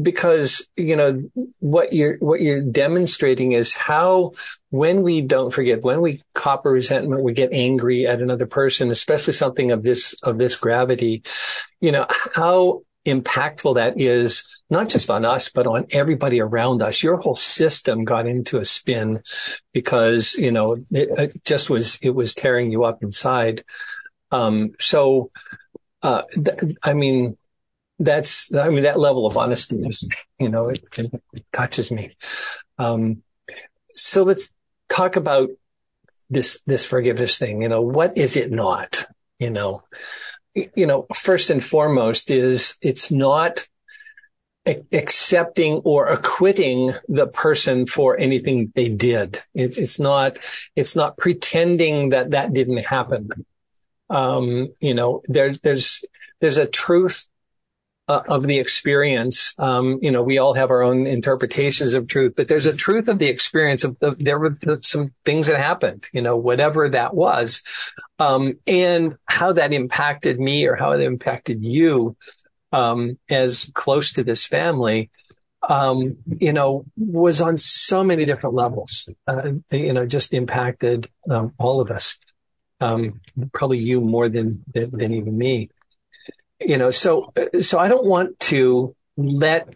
because 0.00 0.68
you 0.76 0.96
know 0.96 1.22
what 1.60 1.92
you're 1.92 2.16
what 2.18 2.40
you're 2.40 2.62
demonstrating 2.62 3.52
is 3.52 3.74
how 3.74 4.32
when 4.70 5.02
we 5.02 5.20
don't 5.20 5.52
forgive, 5.52 5.84
when 5.84 6.00
we 6.00 6.22
copper 6.34 6.70
resentment, 6.70 7.22
we 7.22 7.32
get 7.32 7.52
angry 7.52 8.06
at 8.06 8.20
another 8.20 8.46
person, 8.46 8.90
especially 8.90 9.32
something 9.32 9.70
of 9.72 9.82
this 9.82 10.14
of 10.22 10.38
this 10.38 10.56
gravity. 10.56 11.22
You 11.80 11.92
know 11.92 12.06
how 12.08 12.82
impactful 13.06 13.74
that 13.74 14.00
is 14.00 14.62
not 14.70 14.88
just 14.88 15.10
on 15.10 15.26
us 15.26 15.50
but 15.50 15.66
on 15.66 15.84
everybody 15.90 16.40
around 16.40 16.80
us 16.80 17.02
your 17.02 17.18
whole 17.18 17.34
system 17.34 18.02
got 18.02 18.26
into 18.26 18.58
a 18.58 18.64
spin 18.64 19.22
because 19.74 20.34
you 20.36 20.50
know 20.50 20.72
it, 20.90 21.08
it 21.18 21.44
just 21.44 21.68
was 21.68 21.98
it 22.00 22.10
was 22.10 22.34
tearing 22.34 22.72
you 22.72 22.84
up 22.84 23.02
inside 23.02 23.62
um, 24.34 24.72
so, 24.80 25.30
uh, 26.02 26.22
th- 26.32 26.76
I 26.82 26.92
mean, 26.92 27.36
that's, 28.00 28.52
I 28.52 28.68
mean, 28.68 28.82
that 28.82 28.98
level 28.98 29.26
of 29.26 29.36
honesty 29.36 29.80
just, 29.86 30.12
you 30.40 30.48
know, 30.48 30.70
it, 30.70 30.82
it 30.96 31.46
touches 31.52 31.92
me. 31.92 32.16
Um, 32.76 33.22
so 33.88 34.24
let's 34.24 34.52
talk 34.88 35.14
about 35.14 35.50
this, 36.30 36.60
this 36.66 36.84
forgiveness 36.84 37.38
thing. 37.38 37.62
You 37.62 37.68
know, 37.68 37.82
what 37.82 38.18
is 38.18 38.34
it 38.34 38.50
not? 38.50 39.06
You 39.38 39.50
know, 39.50 39.84
you 40.54 40.86
know, 40.86 41.06
first 41.14 41.50
and 41.50 41.62
foremost 41.62 42.28
is 42.32 42.76
it's 42.82 43.12
not 43.12 43.68
accepting 44.92 45.74
or 45.84 46.06
acquitting 46.06 46.92
the 47.06 47.28
person 47.28 47.86
for 47.86 48.18
anything 48.18 48.72
they 48.74 48.88
did. 48.88 49.44
It's, 49.54 49.78
it's 49.78 50.00
not, 50.00 50.38
it's 50.74 50.96
not 50.96 51.18
pretending 51.18 52.08
that 52.08 52.30
that 52.30 52.52
didn't 52.52 52.84
happen 52.84 53.30
um, 54.14 54.72
you 54.80 54.94
know, 54.94 55.20
there, 55.34 55.54
there's, 55.62 56.04
there's 56.40 56.58
a 56.58 56.66
truth 56.66 57.26
uh, 58.06 58.20
of 58.28 58.42
the 58.46 58.58
experience. 58.58 59.54
Um, 59.58 59.98
you 60.02 60.10
know, 60.12 60.22
we 60.22 60.38
all 60.38 60.54
have 60.54 60.70
our 60.70 60.82
own 60.82 61.06
interpretations 61.06 61.94
of 61.94 62.06
truth, 62.06 62.34
but 62.36 62.48
there's 62.48 62.66
a 62.66 62.76
truth 62.76 63.08
of 63.08 63.18
the 63.18 63.28
experience 63.28 63.82
of 63.82 63.96
the, 64.00 64.14
there 64.18 64.38
were 64.38 64.56
some 64.82 65.12
things 65.24 65.46
that 65.46 65.58
happened, 65.60 66.06
you 66.12 66.22
know, 66.22 66.36
whatever 66.36 66.88
that 66.90 67.14
was, 67.14 67.62
um, 68.18 68.58
and 68.66 69.16
how 69.24 69.52
that 69.52 69.72
impacted 69.72 70.38
me 70.38 70.68
or 70.68 70.76
how 70.76 70.92
it 70.92 71.00
impacted 71.00 71.64
you. 71.64 72.16
um, 72.74 73.18
as 73.30 73.70
close 73.74 74.12
to 74.12 74.24
this 74.24 74.44
family, 74.44 75.10
um, 75.68 76.16
you 76.26 76.52
know, 76.52 76.84
was 76.96 77.40
on 77.40 77.56
so 77.56 78.02
many 78.02 78.24
different 78.24 78.54
levels. 78.54 79.08
Uh, 79.26 79.52
you 79.70 79.92
know, 79.92 80.04
just 80.04 80.34
impacted 80.34 81.08
um, 81.30 81.52
all 81.58 81.80
of 81.80 81.90
us. 81.90 82.18
Um, 82.84 83.20
probably 83.52 83.78
you 83.78 84.00
more 84.00 84.28
than, 84.28 84.64
than, 84.72 84.90
than 84.90 85.14
even 85.14 85.36
me. 85.36 85.70
You 86.60 86.78
know, 86.78 86.90
so 86.90 87.32
so 87.60 87.78
I 87.78 87.88
don't 87.88 88.06
want 88.06 88.38
to 88.40 88.94
let 89.16 89.74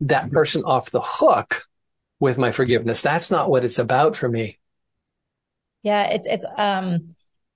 that 0.00 0.30
person 0.30 0.64
off 0.64 0.90
the 0.90 1.02
hook 1.02 1.66
with 2.20 2.38
my 2.38 2.52
forgiveness. 2.52 3.02
That's 3.02 3.30
not 3.30 3.50
what 3.50 3.64
it's 3.64 3.78
about 3.78 4.16
for 4.16 4.28
me. 4.28 4.58
Yeah, 5.82 6.04
it's 6.04 6.26
it's 6.26 6.46
um 6.56 7.14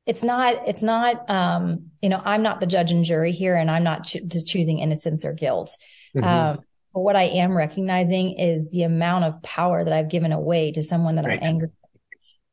it's 0.09 0.23
not 0.23 0.67
it's 0.67 0.83
not 0.83 1.29
um 1.31 1.91
you 2.01 2.09
know 2.09 2.21
i'm 2.25 2.43
not 2.43 2.59
the 2.59 2.67
judge 2.67 2.91
and 2.91 3.05
jury 3.05 3.31
here 3.31 3.55
and 3.55 3.71
i'm 3.71 3.85
not 3.85 4.07
cho- 4.07 4.21
just 4.27 4.49
choosing 4.49 4.79
innocence 4.79 5.25
or 5.25 5.35
guilt 5.35 5.71
mm-hmm. 6.17 6.27
um 6.27 6.59
but 6.95 7.01
what 7.01 7.15
i 7.15 7.25
am 7.25 7.55
recognizing 7.55 8.33
is 8.39 8.69
the 8.71 8.83
amount 8.83 9.25
of 9.25 9.41
power 9.43 9.85
that 9.85 9.93
i've 9.93 10.09
given 10.09 10.33
away 10.33 10.73
to 10.73 10.83
someone 10.83 11.17
that 11.17 11.27
right. 11.27 11.41
i'm 11.43 11.49
angry 11.49 11.69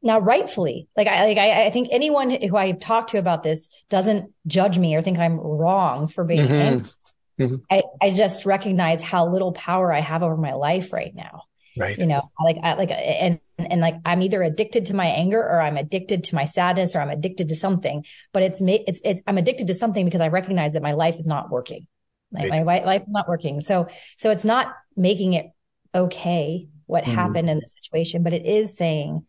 now 0.05 0.19
rightfully 0.19 0.87
like 0.95 1.07
i 1.07 1.25
like 1.25 1.37
I, 1.37 1.65
I, 1.65 1.69
think 1.71 1.89
anyone 1.91 2.29
who 2.29 2.55
i 2.55 2.71
talk 2.71 3.07
to 3.07 3.17
about 3.17 3.43
this 3.43 3.69
doesn't 3.89 4.31
judge 4.47 4.77
me 4.77 4.95
or 4.95 5.01
think 5.01 5.19
i'm 5.19 5.37
wrong 5.37 6.07
for 6.07 6.23
being 6.23 6.47
mm-hmm. 6.47 6.53
angry 6.53 6.91
mm-hmm. 7.39 7.55
I, 7.69 7.83
I 8.01 8.11
just 8.11 8.45
recognize 8.45 9.01
how 9.01 9.27
little 9.27 9.51
power 9.51 9.91
i 9.91 9.99
have 9.99 10.23
over 10.23 10.37
my 10.37 10.53
life 10.53 10.93
right 10.93 11.13
now 11.13 11.43
right 11.77 11.97
you 11.97 12.05
know 12.05 12.31
like 12.39 12.57
I, 12.63 12.75
like 12.75 12.91
and 12.91 13.39
and 13.57 13.81
like 13.81 13.95
I'm 14.05 14.21
either 14.21 14.43
addicted 14.43 14.87
to 14.87 14.95
my 14.95 15.05
anger 15.05 15.39
or 15.39 15.61
I'm 15.61 15.77
addicted 15.77 16.25
to 16.25 16.35
my 16.35 16.45
sadness 16.45 16.95
or 16.95 17.01
I'm 17.01 17.09
addicted 17.09 17.49
to 17.49 17.55
something. 17.55 18.03
But 18.33 18.43
it's 18.43 18.57
it's 18.61 19.01
it's 19.03 19.21
I'm 19.27 19.37
addicted 19.37 19.67
to 19.67 19.73
something 19.73 20.05
because 20.05 20.21
I 20.21 20.27
recognize 20.27 20.73
that 20.73 20.83
my 20.83 20.93
life 20.93 21.15
is 21.19 21.27
not 21.27 21.49
working. 21.49 21.87
Like 22.31 22.51
right. 22.51 22.65
my 22.65 22.83
life 22.83 23.03
is 23.03 23.07
not 23.07 23.27
working. 23.27 23.61
So 23.61 23.87
so 24.17 24.31
it's 24.31 24.45
not 24.45 24.73
making 24.95 25.33
it 25.33 25.47
okay 25.93 26.67
what 26.85 27.03
mm 27.03 27.13
happened 27.13 27.49
in 27.49 27.59
the 27.59 27.67
situation, 27.81 28.23
but 28.23 28.33
it 28.33 28.45
is 28.45 28.77
saying 28.77 29.25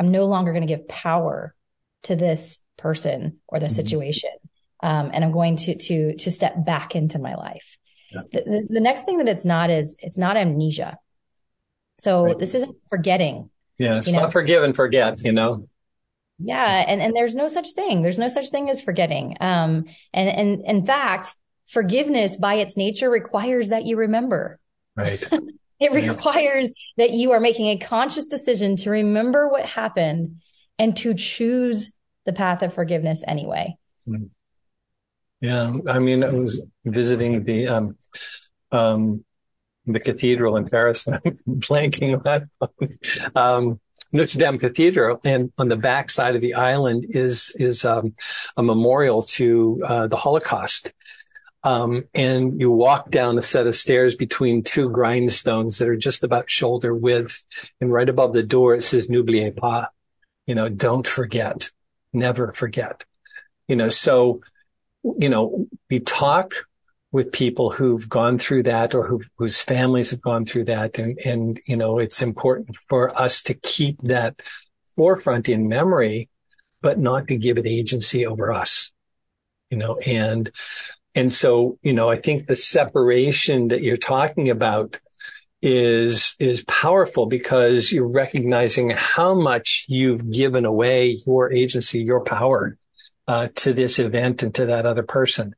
I'm 0.00 0.10
no 0.10 0.26
longer 0.26 0.52
going 0.52 0.66
to 0.66 0.74
give 0.74 0.88
power 0.88 1.54
to 2.04 2.16
this 2.16 2.58
person 2.78 3.38
or 3.46 3.60
the 3.60 3.66
mm 3.66 3.70
situation. 3.70 4.30
Um, 4.82 5.10
and 5.12 5.22
I'm 5.22 5.32
going 5.32 5.56
to 5.58 5.76
to 5.76 6.16
to 6.16 6.30
step 6.30 6.64
back 6.64 6.96
into 6.96 7.18
my 7.18 7.34
life. 7.34 7.76
Yeah. 8.10 8.22
The, 8.32 8.40
the, 8.40 8.66
the 8.70 8.80
next 8.80 9.04
thing 9.04 9.18
that 9.18 9.28
it's 9.28 9.44
not 9.44 9.68
is 9.68 9.94
it's 9.98 10.16
not 10.16 10.38
amnesia. 10.38 10.96
So 11.98 12.24
right. 12.24 12.38
this 12.38 12.54
isn't 12.54 12.74
forgetting. 12.88 13.50
Yeah, 13.76 13.98
it's 13.98 14.10
not 14.10 14.22
know? 14.22 14.30
forgive 14.30 14.62
and 14.62 14.74
forget, 14.74 15.22
you 15.22 15.32
know. 15.32 15.68
Yeah, 16.38 16.84
and 16.88 17.02
and 17.02 17.14
there's 17.14 17.36
no 17.36 17.48
such 17.48 17.72
thing. 17.72 18.00
There's 18.00 18.18
no 18.18 18.28
such 18.28 18.48
thing 18.48 18.70
as 18.70 18.80
forgetting. 18.80 19.36
Um, 19.38 19.84
and 20.14 20.30
and 20.30 20.64
in 20.64 20.86
fact, 20.86 21.34
forgiveness 21.68 22.38
by 22.38 22.54
its 22.54 22.78
nature 22.78 23.10
requires 23.10 23.68
that 23.68 23.84
you 23.84 23.98
remember. 23.98 24.58
Right. 24.96 25.28
it 25.80 25.92
requires 25.92 26.72
that 26.98 27.10
you 27.10 27.32
are 27.32 27.40
making 27.40 27.68
a 27.68 27.78
conscious 27.78 28.26
decision 28.26 28.76
to 28.76 28.90
remember 28.90 29.48
what 29.48 29.64
happened 29.64 30.40
and 30.78 30.96
to 30.98 31.14
choose 31.14 31.92
the 32.26 32.32
path 32.32 32.62
of 32.62 32.74
forgiveness 32.74 33.24
anyway. 33.26 33.76
Hmm. 34.06 34.24
Yeah, 35.40 35.72
I 35.88 35.98
mean, 35.98 36.22
I 36.22 36.28
was 36.28 36.60
visiting 36.84 37.44
the 37.44 37.66
um, 37.66 37.96
um, 38.72 39.24
the 39.86 40.00
cathedral 40.00 40.56
in 40.56 40.68
Paris. 40.68 41.08
I'm 41.08 41.20
blanking 41.48 42.20
on 42.26 42.50
um, 43.34 43.80
Notre 44.12 44.38
Dame 44.38 44.58
Cathedral, 44.58 45.18
and 45.24 45.50
on 45.56 45.68
the 45.68 45.76
back 45.76 46.10
side 46.10 46.34
of 46.34 46.42
the 46.42 46.54
island 46.54 47.06
is 47.08 47.56
is 47.58 47.86
um, 47.86 48.14
a 48.56 48.62
memorial 48.62 49.22
to 49.22 49.82
uh, 49.86 50.06
the 50.08 50.16
Holocaust. 50.16 50.92
Um, 51.62 52.04
and 52.14 52.58
you 52.58 52.70
walk 52.70 53.10
down 53.10 53.36
a 53.36 53.42
set 53.42 53.66
of 53.66 53.76
stairs 53.76 54.14
between 54.14 54.62
two 54.62 54.88
grindstones 54.88 55.78
that 55.78 55.88
are 55.88 55.96
just 55.96 56.24
about 56.24 56.50
shoulder 56.50 56.94
width, 56.94 57.44
and 57.80 57.92
right 57.92 58.08
above 58.08 58.32
the 58.32 58.42
door 58.42 58.74
it 58.74 58.82
says 58.82 59.08
"N'oubliez 59.08 59.56
pas," 59.56 59.86
you 60.46 60.54
know, 60.54 60.68
don't 60.70 61.06
forget, 61.06 61.70
never 62.12 62.52
forget. 62.54 63.04
You 63.68 63.76
know, 63.76 63.90
so 63.90 64.40
you 65.02 65.28
know, 65.28 65.66
we 65.88 66.00
talk 66.00 66.54
with 67.12 67.32
people 67.32 67.70
who've 67.70 68.08
gone 68.08 68.38
through 68.38 68.62
that 68.64 68.94
or 68.94 69.06
who, 69.06 69.22
whose 69.36 69.60
families 69.62 70.10
have 70.10 70.20
gone 70.20 70.44
through 70.44 70.64
that. 70.64 70.98
And, 70.98 71.18
and, 71.24 71.60
you 71.66 71.76
know, 71.76 71.98
it's 71.98 72.22
important 72.22 72.76
for 72.88 73.18
us 73.20 73.42
to 73.44 73.54
keep 73.54 74.00
that 74.02 74.40
forefront 74.96 75.48
in 75.48 75.68
memory, 75.68 76.28
but 76.82 76.98
not 76.98 77.28
to 77.28 77.36
give 77.36 77.58
it 77.58 77.66
agency 77.66 78.26
over 78.26 78.52
us, 78.52 78.92
you 79.70 79.78
know, 79.78 79.96
and, 79.98 80.50
and 81.14 81.32
so, 81.32 81.78
you 81.82 81.92
know, 81.92 82.08
I 82.08 82.20
think 82.20 82.46
the 82.46 82.56
separation 82.56 83.68
that 83.68 83.82
you're 83.82 83.96
talking 83.96 84.48
about 84.48 85.00
is, 85.60 86.36
is 86.38 86.64
powerful 86.64 87.26
because 87.26 87.90
you're 87.90 88.08
recognizing 88.08 88.90
how 88.90 89.34
much 89.34 89.84
you've 89.88 90.30
given 90.30 90.64
away 90.64 91.18
your 91.26 91.52
agency, 91.52 92.00
your 92.00 92.22
power, 92.22 92.76
uh, 93.26 93.48
to 93.56 93.72
this 93.72 93.98
event 93.98 94.42
and 94.42 94.54
to 94.54 94.66
that 94.66 94.86
other 94.86 95.02
person. 95.02 95.54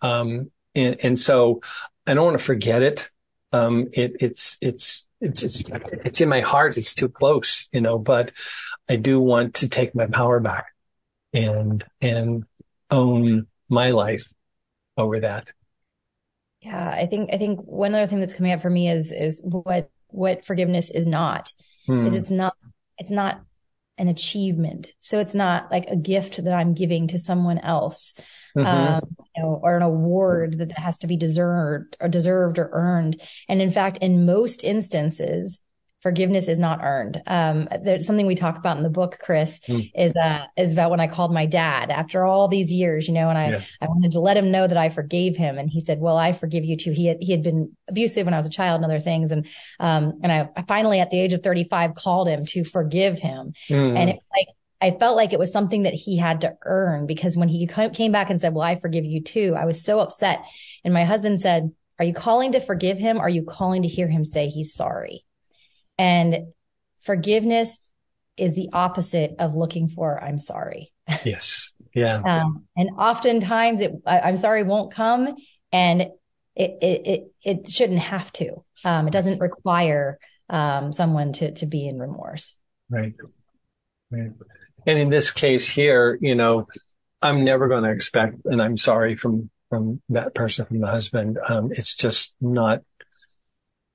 Um, 0.00 0.50
and, 0.74 0.96
and 1.02 1.18
so 1.18 1.60
I 2.06 2.14
don't 2.14 2.24
want 2.24 2.38
to 2.38 2.44
forget 2.44 2.82
it. 2.82 3.10
Um, 3.52 3.88
it, 3.92 4.16
it's, 4.20 4.56
it's, 4.60 5.06
it's, 5.20 5.42
it's, 5.42 5.62
it's 6.04 6.20
in 6.20 6.28
my 6.28 6.40
heart. 6.40 6.78
It's 6.78 6.94
too 6.94 7.08
close, 7.08 7.68
you 7.72 7.82
know, 7.82 7.98
but 7.98 8.32
I 8.88 8.96
do 8.96 9.20
want 9.20 9.54
to 9.56 9.68
take 9.68 9.94
my 9.94 10.06
power 10.06 10.40
back 10.40 10.66
and, 11.34 11.84
and 12.00 12.44
own 12.90 13.46
my 13.68 13.90
life 13.90 14.24
over 14.96 15.20
that. 15.20 15.48
Yeah. 16.60 16.90
I 16.90 17.06
think, 17.06 17.30
I 17.32 17.38
think 17.38 17.60
one 17.60 17.94
other 17.94 18.06
thing 18.06 18.20
that's 18.20 18.34
coming 18.34 18.52
up 18.52 18.60
for 18.60 18.70
me 18.70 18.90
is, 18.90 19.12
is 19.12 19.42
what, 19.44 19.90
what 20.08 20.44
forgiveness 20.44 20.90
is 20.90 21.06
not, 21.06 21.52
hmm. 21.86 22.06
is 22.06 22.14
it's 22.14 22.30
not, 22.30 22.54
it's 22.98 23.10
not 23.10 23.40
an 23.96 24.08
achievement. 24.08 24.92
So 25.00 25.20
it's 25.20 25.34
not 25.34 25.70
like 25.70 25.86
a 25.86 25.96
gift 25.96 26.42
that 26.44 26.52
I'm 26.52 26.74
giving 26.74 27.08
to 27.08 27.18
someone 27.18 27.58
else 27.58 28.14
mm-hmm. 28.56 28.66
um, 28.66 29.16
you 29.36 29.42
know, 29.42 29.60
or 29.62 29.76
an 29.76 29.82
award 29.82 30.58
that 30.58 30.72
has 30.72 30.98
to 31.00 31.06
be 31.06 31.16
deserved 31.16 31.96
or 32.00 32.08
deserved 32.08 32.58
or 32.58 32.70
earned. 32.72 33.20
And 33.48 33.60
in 33.62 33.70
fact, 33.70 33.98
in 33.98 34.26
most 34.26 34.64
instances, 34.64 35.60
forgiveness 36.02 36.48
is 36.48 36.58
not 36.58 36.80
earned. 36.82 37.22
Um, 37.26 37.68
there's 37.82 38.06
something 38.06 38.26
we 38.26 38.34
talk 38.34 38.56
about 38.56 38.76
in 38.76 38.82
the 38.82 38.90
book, 38.90 39.18
Kris, 39.20 39.60
mm. 39.60 39.90
is, 39.94 40.14
uh, 40.16 40.46
is 40.56 40.72
about 40.72 40.90
when 40.90 41.00
I 41.00 41.06
called 41.06 41.32
my 41.32 41.46
dad 41.46 41.90
after 41.90 42.24
all 42.24 42.48
these 42.48 42.72
years, 42.72 43.06
you 43.06 43.12
know, 43.12 43.28
and 43.28 43.36
I, 43.36 43.50
yeah. 43.50 43.62
I 43.82 43.86
wanted 43.86 44.12
to 44.12 44.20
let 44.20 44.36
him 44.36 44.50
know 44.50 44.66
that 44.66 44.78
I 44.78 44.88
forgave 44.88 45.36
him. 45.36 45.58
And 45.58 45.68
he 45.68 45.80
said, 45.80 46.00
well, 46.00 46.16
I 46.16 46.32
forgive 46.32 46.64
you 46.64 46.76
too. 46.76 46.92
He 46.92 47.06
had, 47.06 47.18
he 47.20 47.32
had 47.32 47.42
been 47.42 47.76
abusive 47.88 48.24
when 48.24 48.34
I 48.34 48.38
was 48.38 48.46
a 48.46 48.50
child 48.50 48.76
and 48.76 48.84
other 48.84 49.00
things. 49.00 49.30
And, 49.30 49.46
um, 49.78 50.20
and 50.22 50.32
I, 50.32 50.48
I 50.56 50.62
finally 50.62 51.00
at 51.00 51.10
the 51.10 51.20
age 51.20 51.34
of 51.34 51.42
35 51.42 51.94
called 51.94 52.28
him 52.28 52.46
to 52.46 52.64
forgive 52.64 53.18
him. 53.18 53.52
Mm. 53.68 53.98
And 53.98 54.10
it 54.10 54.18
like, 54.34 54.46
I 54.80 54.98
felt 54.98 55.16
like 55.16 55.34
it 55.34 55.38
was 55.38 55.52
something 55.52 55.82
that 55.82 55.92
he 55.92 56.16
had 56.16 56.40
to 56.40 56.56
earn 56.64 57.06
because 57.06 57.36
when 57.36 57.48
he 57.48 57.66
came 57.66 58.12
back 58.12 58.30
and 58.30 58.40
said, 58.40 58.54
well, 58.54 58.64
I 58.64 58.76
forgive 58.76 59.04
you 59.04 59.22
too, 59.22 59.54
I 59.58 59.66
was 59.66 59.84
so 59.84 60.00
upset. 60.00 60.42
And 60.82 60.94
my 60.94 61.04
husband 61.04 61.42
said, 61.42 61.72
are 61.98 62.04
you 62.04 62.14
calling 62.14 62.52
to 62.52 62.60
forgive 62.60 62.96
him? 62.96 63.20
Are 63.20 63.28
you 63.28 63.42
calling 63.42 63.82
to 63.82 63.88
hear 63.88 64.08
him 64.08 64.24
say 64.24 64.48
he's 64.48 64.72
sorry? 64.72 65.26
And 66.00 66.46
forgiveness 67.02 67.90
is 68.38 68.54
the 68.54 68.70
opposite 68.72 69.34
of 69.38 69.54
looking 69.54 69.88
for, 69.88 70.22
I'm 70.22 70.38
sorry. 70.38 70.92
Yes. 71.24 71.72
Yeah. 71.92 72.22
um, 72.24 72.64
and 72.76 72.90
oftentimes 72.96 73.80
it, 73.80 73.92
I, 74.06 74.30
am 74.30 74.36
sorry 74.36 74.62
won't 74.62 74.94
come 74.94 75.34
and 75.72 76.02
it, 76.02 76.12
it, 76.54 77.06
it, 77.06 77.32
it 77.42 77.68
shouldn't 77.68 77.98
have 77.98 78.32
to. 78.34 78.64
Um, 78.84 79.08
it 79.08 79.10
doesn't 79.10 79.40
require, 79.40 80.18
um, 80.48 80.92
someone 80.92 81.32
to, 81.34 81.52
to 81.52 81.66
be 81.66 81.86
in 81.86 81.98
remorse. 81.98 82.54
Right. 82.88 83.12
Right. 84.10 84.30
And 84.86 84.98
in 84.98 85.10
this 85.10 85.32
case 85.32 85.68
here, 85.68 86.16
you 86.20 86.34
know, 86.34 86.68
I'm 87.20 87.44
never 87.44 87.68
going 87.68 87.84
to 87.84 87.90
expect, 87.90 88.36
and 88.46 88.62
I'm 88.62 88.76
sorry 88.78 89.16
from, 89.16 89.50
from 89.68 90.00
that 90.08 90.34
person, 90.34 90.64
from 90.64 90.80
the 90.80 90.86
husband. 90.86 91.38
Um, 91.46 91.70
it's 91.72 91.94
just 91.94 92.36
not, 92.40 92.82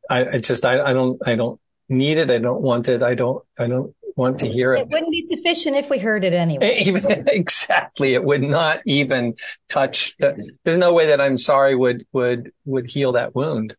I, 0.07 0.25
I 0.25 0.37
just, 0.37 0.65
I, 0.65 0.81
I 0.81 0.93
don't, 0.93 1.19
I 1.25 1.35
don't 1.35 1.59
need 1.89 2.17
it. 2.17 2.31
I 2.31 2.37
don't 2.37 2.61
want 2.61 2.89
it. 2.89 3.03
I 3.03 3.15
don't, 3.15 3.43
I 3.57 3.67
don't 3.67 3.95
want 4.15 4.39
to 4.39 4.49
hear 4.49 4.73
it. 4.73 4.81
It 4.81 4.87
wouldn't 4.91 5.11
be 5.11 5.25
sufficient 5.25 5.75
if 5.75 5.89
we 5.89 5.99
heard 5.99 6.23
it 6.23 6.33
anyway. 6.33 6.83
exactly. 7.27 8.13
It 8.13 8.23
would 8.23 8.41
not 8.41 8.81
even 8.85 9.35
touch. 9.67 10.15
There's 10.17 10.79
no 10.79 10.93
way 10.93 11.07
that 11.07 11.21
I'm 11.21 11.37
sorry 11.37 11.75
would, 11.75 12.05
would, 12.13 12.51
would 12.65 12.89
heal 12.89 13.13
that 13.13 13.35
wound. 13.35 13.75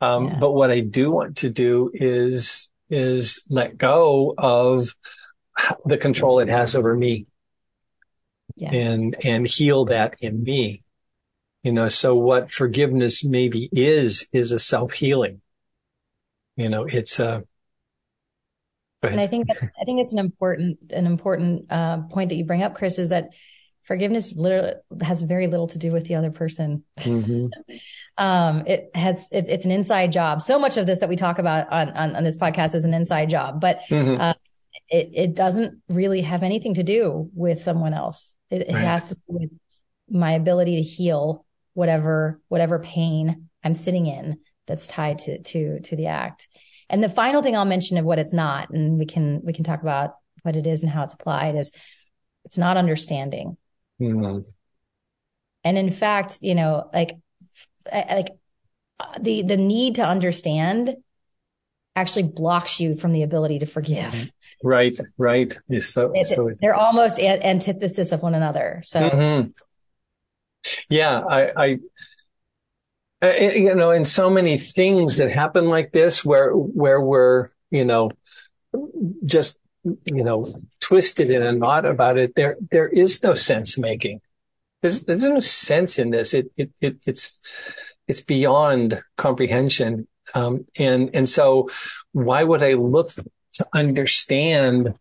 Um, 0.00 0.28
yeah. 0.28 0.38
but 0.40 0.52
what 0.52 0.70
I 0.70 0.80
do 0.80 1.10
want 1.10 1.38
to 1.38 1.50
do 1.50 1.90
is, 1.92 2.70
is 2.88 3.44
let 3.48 3.76
go 3.76 4.34
of 4.36 4.96
the 5.84 5.98
control 5.98 6.40
it 6.40 6.48
has 6.48 6.74
over 6.74 6.96
me 6.96 7.26
yeah. 8.56 8.72
and, 8.72 9.14
and 9.24 9.46
heal 9.46 9.84
that 9.86 10.16
in 10.22 10.42
me. 10.42 10.82
You 11.62 11.72
know, 11.72 11.90
so 11.90 12.14
what 12.14 12.50
forgiveness 12.50 13.22
maybe 13.22 13.68
is, 13.72 14.26
is 14.32 14.52
a 14.52 14.58
self 14.58 14.92
healing. 14.92 15.42
You 16.60 16.68
know, 16.68 16.84
it's 16.84 17.18
a, 17.20 17.42
and 19.02 19.18
I 19.18 19.26
think 19.26 19.48
that's, 19.48 19.64
I 19.80 19.84
think 19.84 20.02
it's 20.02 20.12
an 20.12 20.18
important, 20.18 20.78
an 20.90 21.06
important, 21.06 21.72
uh, 21.72 22.02
point 22.10 22.28
that 22.28 22.34
you 22.34 22.44
bring 22.44 22.62
up, 22.62 22.74
Kris, 22.74 22.98
is 22.98 23.08
that 23.08 23.30
forgiveness 23.84 24.34
literally 24.36 24.74
has 25.00 25.22
very 25.22 25.46
little 25.46 25.68
to 25.68 25.78
do 25.78 25.90
with 25.90 26.06
the 26.06 26.16
other 26.16 26.30
person. 26.30 26.84
Mm-hmm. 26.98 27.46
um, 28.22 28.66
it 28.66 28.90
has, 28.94 29.30
it, 29.32 29.46
it's 29.48 29.64
an 29.64 29.70
inside 29.70 30.12
job. 30.12 30.42
So 30.42 30.58
much 30.58 30.76
of 30.76 30.86
this 30.86 31.00
that 31.00 31.08
we 31.08 31.16
talk 31.16 31.38
about 31.38 31.72
on, 31.72 31.88
on, 31.92 32.14
on 32.14 32.24
this 32.24 32.36
podcast 32.36 32.74
is 32.74 32.84
an 32.84 32.92
inside 32.92 33.30
job, 33.30 33.58
but, 33.58 33.80
mm-hmm. 33.88 34.20
uh, 34.20 34.34
it, 34.90 35.10
it 35.14 35.34
doesn't 35.34 35.80
really 35.88 36.20
have 36.20 36.42
anything 36.42 36.74
to 36.74 36.82
do 36.82 37.30
with 37.34 37.62
someone 37.62 37.94
else. 37.94 38.34
It, 38.50 38.62
it 38.62 38.72
has 38.72 39.08
to 39.08 39.14
do 39.14 39.20
with 39.28 39.50
my 40.10 40.32
ability 40.32 40.76
to 40.76 40.82
heal 40.82 41.46
whatever, 41.72 42.38
whatever 42.48 42.80
pain 42.80 43.48
I'm 43.64 43.74
sitting 43.74 44.06
in 44.06 44.38
that's 44.70 44.86
tied 44.86 45.18
to, 45.18 45.42
to, 45.42 45.80
to 45.80 45.96
the 45.96 46.06
act. 46.06 46.48
And 46.88 47.02
the 47.02 47.08
final 47.08 47.42
thing 47.42 47.56
I'll 47.56 47.64
mention 47.64 47.98
of 47.98 48.04
what 48.04 48.18
it's 48.18 48.32
not, 48.32 48.70
and 48.70 48.98
we 48.98 49.04
can, 49.04 49.42
we 49.44 49.52
can 49.52 49.64
talk 49.64 49.82
about 49.82 50.14
what 50.42 50.56
it 50.56 50.66
is 50.66 50.82
and 50.82 50.90
how 50.90 51.04
it's 51.04 51.14
applied 51.14 51.56
is 51.56 51.72
it's 52.44 52.56
not 52.56 52.76
understanding. 52.76 53.56
Mm-hmm. 54.00 54.48
And 55.64 55.78
in 55.78 55.90
fact, 55.90 56.38
you 56.40 56.54
know, 56.54 56.88
like, 56.94 57.18
like 57.92 58.28
the, 59.20 59.42
the 59.42 59.56
need 59.56 59.96
to 59.96 60.06
understand 60.06 60.96
actually 61.96 62.22
blocks 62.22 62.80
you 62.80 62.94
from 62.94 63.12
the 63.12 63.24
ability 63.24 63.58
to 63.58 63.66
forgive. 63.66 64.30
Right, 64.62 64.98
right. 65.18 65.52
so, 65.80 66.12
it, 66.14 66.26
so 66.26 66.50
they're 66.60 66.74
almost 66.74 67.18
a- 67.18 67.46
antithesis 67.46 68.12
of 68.12 68.22
one 68.22 68.34
another. 68.34 68.80
So, 68.84 69.00
mm-hmm. 69.00 69.48
yeah, 70.88 71.20
I, 71.20 71.50
I, 71.56 71.78
you 73.22 73.74
know, 73.74 73.90
in 73.90 74.04
so 74.04 74.30
many 74.30 74.58
things 74.58 75.18
that 75.18 75.30
happen 75.30 75.66
like 75.66 75.92
this, 75.92 76.24
where 76.24 76.52
where 76.52 77.00
we're, 77.00 77.50
you 77.70 77.84
know, 77.84 78.10
just, 79.24 79.58
you 79.84 80.24
know, 80.24 80.52
twisted 80.80 81.30
in 81.30 81.42
a 81.42 81.52
knot 81.52 81.84
about 81.84 82.18
it, 82.18 82.34
there 82.34 82.56
there 82.70 82.88
is 82.88 83.22
no 83.22 83.34
sense 83.34 83.78
making. 83.78 84.20
There's 84.82 85.02
there's 85.02 85.22
no 85.22 85.40
sense 85.40 85.98
in 85.98 86.10
this. 86.10 86.32
It 86.34 86.50
it, 86.56 86.70
it 86.80 86.96
it's 87.06 87.38
it's 88.08 88.20
beyond 88.22 89.02
comprehension. 89.16 90.08
Um, 90.34 90.66
and 90.78 91.10
and 91.14 91.28
so, 91.28 91.68
why 92.12 92.42
would 92.42 92.62
I 92.62 92.74
look 92.74 93.12
to 93.54 93.66
understand 93.74 94.94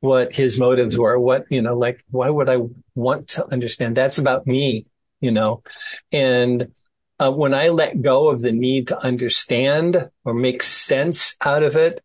what 0.00 0.34
his 0.34 0.58
motives 0.60 0.96
were? 0.98 1.18
What 1.18 1.46
you 1.50 1.62
know, 1.62 1.76
like 1.76 2.04
why 2.10 2.30
would 2.30 2.48
I 2.48 2.58
want 2.94 3.28
to 3.30 3.50
understand? 3.52 3.96
That's 3.96 4.18
about 4.18 4.46
me, 4.46 4.86
you 5.20 5.32
know, 5.32 5.62
and 6.12 6.68
uh, 7.18 7.30
when 7.30 7.54
I 7.54 7.68
let 7.68 8.02
go 8.02 8.28
of 8.28 8.40
the 8.40 8.52
need 8.52 8.88
to 8.88 9.04
understand 9.04 10.10
or 10.24 10.34
make 10.34 10.62
sense 10.62 11.36
out 11.40 11.62
of 11.62 11.76
it, 11.76 12.02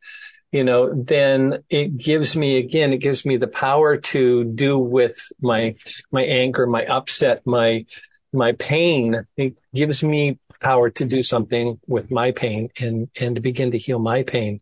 you 0.51 0.63
know, 0.63 0.93
then 0.93 1.63
it 1.69 1.97
gives 1.97 2.35
me 2.35 2.57
again, 2.57 2.93
it 2.93 2.99
gives 2.99 3.25
me 3.25 3.37
the 3.37 3.47
power 3.47 3.97
to 3.97 4.43
do 4.43 4.77
with 4.77 5.19
my, 5.41 5.75
my 6.11 6.23
anger, 6.23 6.67
my 6.67 6.85
upset, 6.85 7.45
my, 7.45 7.85
my 8.31 8.51
pain. 8.53 9.25
It 9.35 9.57
gives 9.73 10.03
me 10.03 10.39
power 10.59 10.89
to 10.91 11.05
do 11.05 11.23
something 11.23 11.79
with 11.87 12.11
my 12.11 12.31
pain 12.31 12.69
and, 12.79 13.09
and 13.19 13.35
to 13.35 13.41
begin 13.41 13.71
to 13.71 13.77
heal 13.77 13.99
my 13.99 14.23
pain. 14.23 14.61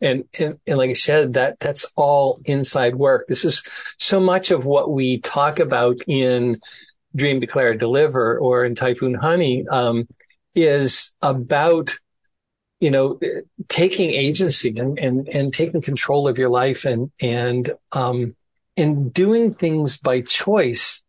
And, 0.00 0.24
and, 0.38 0.58
and 0.66 0.78
like 0.78 0.90
I 0.90 0.94
said, 0.94 1.34
that, 1.34 1.60
that's 1.60 1.86
all 1.96 2.40
inside 2.44 2.96
work. 2.96 3.26
This 3.28 3.44
is 3.44 3.62
so 3.98 4.18
much 4.18 4.50
of 4.50 4.66
what 4.66 4.92
we 4.92 5.18
talk 5.18 5.60
about 5.60 5.96
in 6.06 6.60
Dream, 7.14 7.40
Declare, 7.40 7.74
Deliver 7.74 8.38
or 8.38 8.64
in 8.64 8.74
Typhoon 8.74 9.14
Honey, 9.14 9.66
um, 9.68 10.08
is 10.54 11.12
about, 11.22 11.96
you 12.80 12.90
know, 12.90 13.18
taking 13.68 14.10
agency 14.10 14.76
and, 14.78 14.98
and, 14.98 15.28
and 15.28 15.54
taking 15.54 15.80
control 15.80 16.28
of 16.28 16.38
your 16.38 16.50
life 16.50 16.84
and, 16.84 17.10
and, 17.20 17.72
um, 17.92 18.34
and 18.76 19.12
doing 19.12 19.54
things 19.54 19.98
by 19.98 20.20
choice 20.20 21.02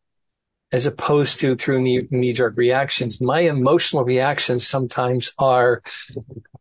as 0.72 0.86
opposed 0.86 1.39
to 1.39 1.55
through 1.55 1.81
knee 1.81 2.33
jerk 2.33 2.57
reactions. 2.57 3.22
My 3.22 3.41
emotional 3.41 4.03
reactions 4.03 4.67
sometimes 4.67 5.33
are, 5.38 5.83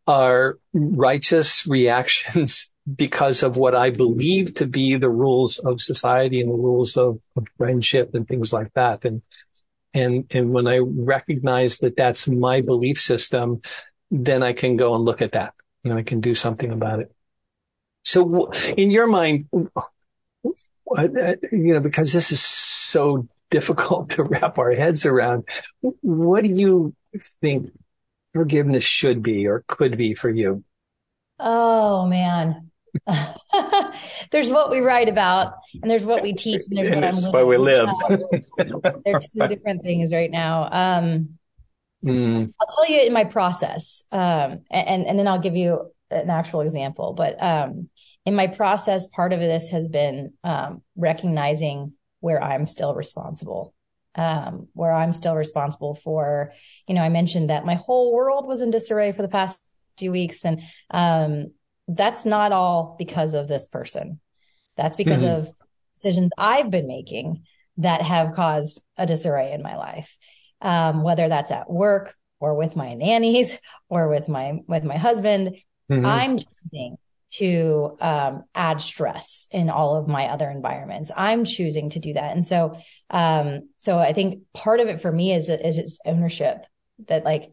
are 0.07 0.59
righteous 0.73 1.67
reactions 1.67 2.72
because 2.95 3.43
of 3.43 3.57
what 3.57 3.75
I 3.75 3.91
believe 3.91 4.55
to 4.55 4.67
be 4.67 4.97
the 4.97 5.11
rules 5.11 5.59
of 5.59 5.81
society 5.81 6.41
and 6.41 6.51
the 6.51 6.57
rules 6.57 6.97
of, 6.97 7.21
of 7.37 7.47
friendship 7.57 8.15
and 8.15 8.27
things 8.27 8.53
like 8.53 8.73
that. 8.75 9.05
And, 9.05 9.23
and, 9.95 10.25
and 10.31 10.51
when 10.51 10.67
I 10.67 10.79
recognize 10.79 11.79
that 11.79 11.97
that's 11.97 12.27
my 12.27 12.61
belief 12.61 13.01
system, 13.01 13.61
then 14.11 14.43
I 14.43 14.53
can 14.53 14.77
go 14.77 14.95
and 14.95 15.05
look 15.05 15.23
at 15.23 15.33
that 15.33 15.55
and 15.85 15.95
I 15.95 16.03
can 16.03 16.21
do 16.21 16.35
something 16.35 16.73
about 16.73 17.01
it. 17.01 17.13
So 18.05 18.51
in 18.77 18.91
your 18.91 19.07
mind, 19.07 19.47
you 19.53 19.71
know, 21.53 21.81
because 21.81 22.13
this 22.13 22.33
is 22.33 22.41
so 22.41 23.29
difficult 23.51 24.11
to 24.11 24.25
wrap 24.25 24.59
our 24.59 24.73
heads 24.73 25.07
around, 25.07 25.45
what 25.81 26.43
do 26.43 26.49
you 26.49 26.95
think 27.41 27.71
forgiveness 28.35 28.83
should 28.83 29.23
be 29.23 29.47
or 29.47 29.65
could 29.69 29.97
be 29.97 30.15
for 30.15 30.31
you? 30.31 30.65
Oh 31.39 32.07
man. 32.07 32.72
there's 34.31 34.51
what 34.51 34.71
we 34.71 34.81
write 34.81 35.09
about 35.09 35.55
and 35.81 35.91
there's 35.91 36.05
what 36.05 36.23
we 36.23 36.35
teach 36.35 36.63
and 36.69 36.79
there's 36.79 36.89
and 36.89 37.01
what 37.01 37.15
I'm 37.15 37.33
why 37.33 37.45
we 37.45 37.57
live. 37.57 37.89
They're 39.05 39.21
two 39.21 39.49
different 39.49 39.83
things 39.83 40.13
right 40.13 40.31
now. 40.31 40.69
Um, 40.71 41.39
mm. 42.05 42.53
I'll 42.61 42.77
tell 42.77 42.91
you 42.91 43.03
in 43.03 43.13
my 43.13 43.25
process, 43.25 44.05
um, 44.13 44.61
and, 44.71 45.07
and 45.07 45.19
then 45.19 45.27
I'll 45.27 45.41
give 45.41 45.57
you 45.57 45.91
an 46.11 46.31
actual 46.31 46.61
example. 46.61 47.15
But 47.15 47.43
um, 47.43 47.89
in 48.27 48.35
my 48.35 48.47
process, 48.47 49.09
part 49.09 49.33
of 49.33 49.41
this 49.41 49.71
has 49.71 49.89
been 49.89 50.35
um, 50.45 50.83
recognizing 50.97 51.95
where 52.21 52.43
I'm 52.43 52.67
still 52.67 52.95
responsible. 52.95 53.75
Um, 54.15 54.69
where 54.75 54.93
I'm 54.93 55.15
still 55.15 55.35
responsible 55.35 55.95
for, 55.95 56.53
you 56.87 56.95
know, 56.95 57.01
I 57.01 57.09
mentioned 57.09 57.49
that 57.49 57.65
my 57.65 57.77
whole 57.77 58.13
world 58.13 58.47
was 58.47 58.61
in 58.61 58.71
disarray 58.71 59.13
for 59.13 59.23
the 59.23 59.29
past 59.29 59.59
few 59.97 60.13
weeks, 60.13 60.45
and 60.45 60.61
um, 60.91 61.53
that's 61.89 62.25
not 62.25 62.53
all 62.53 62.97
because 62.99 63.35
of 63.35 63.49
this 63.49 63.67
person. 63.67 64.21
That's 64.77 64.97
because 64.97 65.23
mm-hmm. 65.23 65.49
of 65.49 65.53
decisions 65.95 66.33
I've 66.39 66.71
been 66.71 66.89
making 66.89 67.45
that 67.79 68.03
have 68.03 68.35
caused 68.35 68.83
a 68.97 69.07
disarray 69.07 69.53
in 69.53 69.63
my 69.63 69.77
life. 69.77 70.17
Um, 70.61 71.03
whether 71.03 71.29
that's 71.29 71.51
at 71.51 71.71
work 71.71 72.15
or 72.39 72.55
with 72.55 72.77
my 72.77 72.95
nannies 72.95 73.59
or 73.89 74.09
with 74.09 74.29
my, 74.29 74.61
with 74.67 74.85
my 74.85 74.97
husband, 74.97 75.57
mm-hmm. 75.91 76.07
I'm 76.07 76.39
choosing 76.39 76.97
to, 77.33 77.97
um, 78.01 78.45
add 78.55 78.81
stress 78.81 79.47
in 79.51 79.71
all 79.71 79.97
of 79.97 80.07
my 80.07 80.27
other 80.27 80.51
environments. 80.51 81.11
I'm 81.17 81.45
choosing 81.45 81.91
to 81.91 81.99
do 81.99 82.13
that. 82.13 82.35
And 82.35 82.45
so, 82.45 82.77
um, 83.11 83.71
so 83.79 83.99
I 83.99 84.13
think 84.13 84.43
part 84.53 84.81
of 84.81 84.89
it 84.89 85.01
for 85.01 85.11
me 85.11 85.33
is, 85.33 85.49
is 85.49 85.79
it's 85.79 85.99
ownership 86.05 86.67
that 87.09 87.25
like 87.25 87.51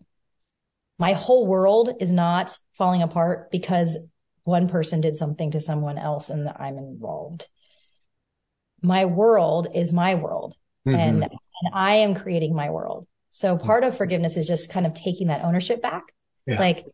my 1.00 1.14
whole 1.14 1.48
world 1.48 1.96
is 2.02 2.12
not 2.12 2.56
falling 2.78 3.02
apart 3.02 3.50
because 3.52 3.98
one 4.44 4.68
person 4.70 5.02
did 5.02 5.18
something 5.18 5.52
to 5.52 5.60
someone 5.60 5.98
else 5.98 6.30
and 6.30 6.48
I'm 6.50 6.78
involved. 6.78 7.48
My 8.82 9.06
world 9.06 9.68
is 9.74 9.92
my 9.92 10.16
world 10.16 10.56
mm-hmm. 10.88 10.98
and, 10.98 11.24
and 11.24 11.74
I 11.74 11.98
am 11.98 12.16
creating 12.16 12.56
my 12.56 12.70
world. 12.70 13.08
So 13.32 13.58
part 13.58 13.84
of 13.84 13.98
forgiveness 13.98 14.38
is 14.38 14.48
just 14.48 14.72
kind 14.72 14.86
of 14.86 14.94
taking 14.94 15.28
that 15.28 15.44
ownership 15.44 15.82
back. 15.82 16.04
Yeah. 16.46 16.60
Like 16.60 16.86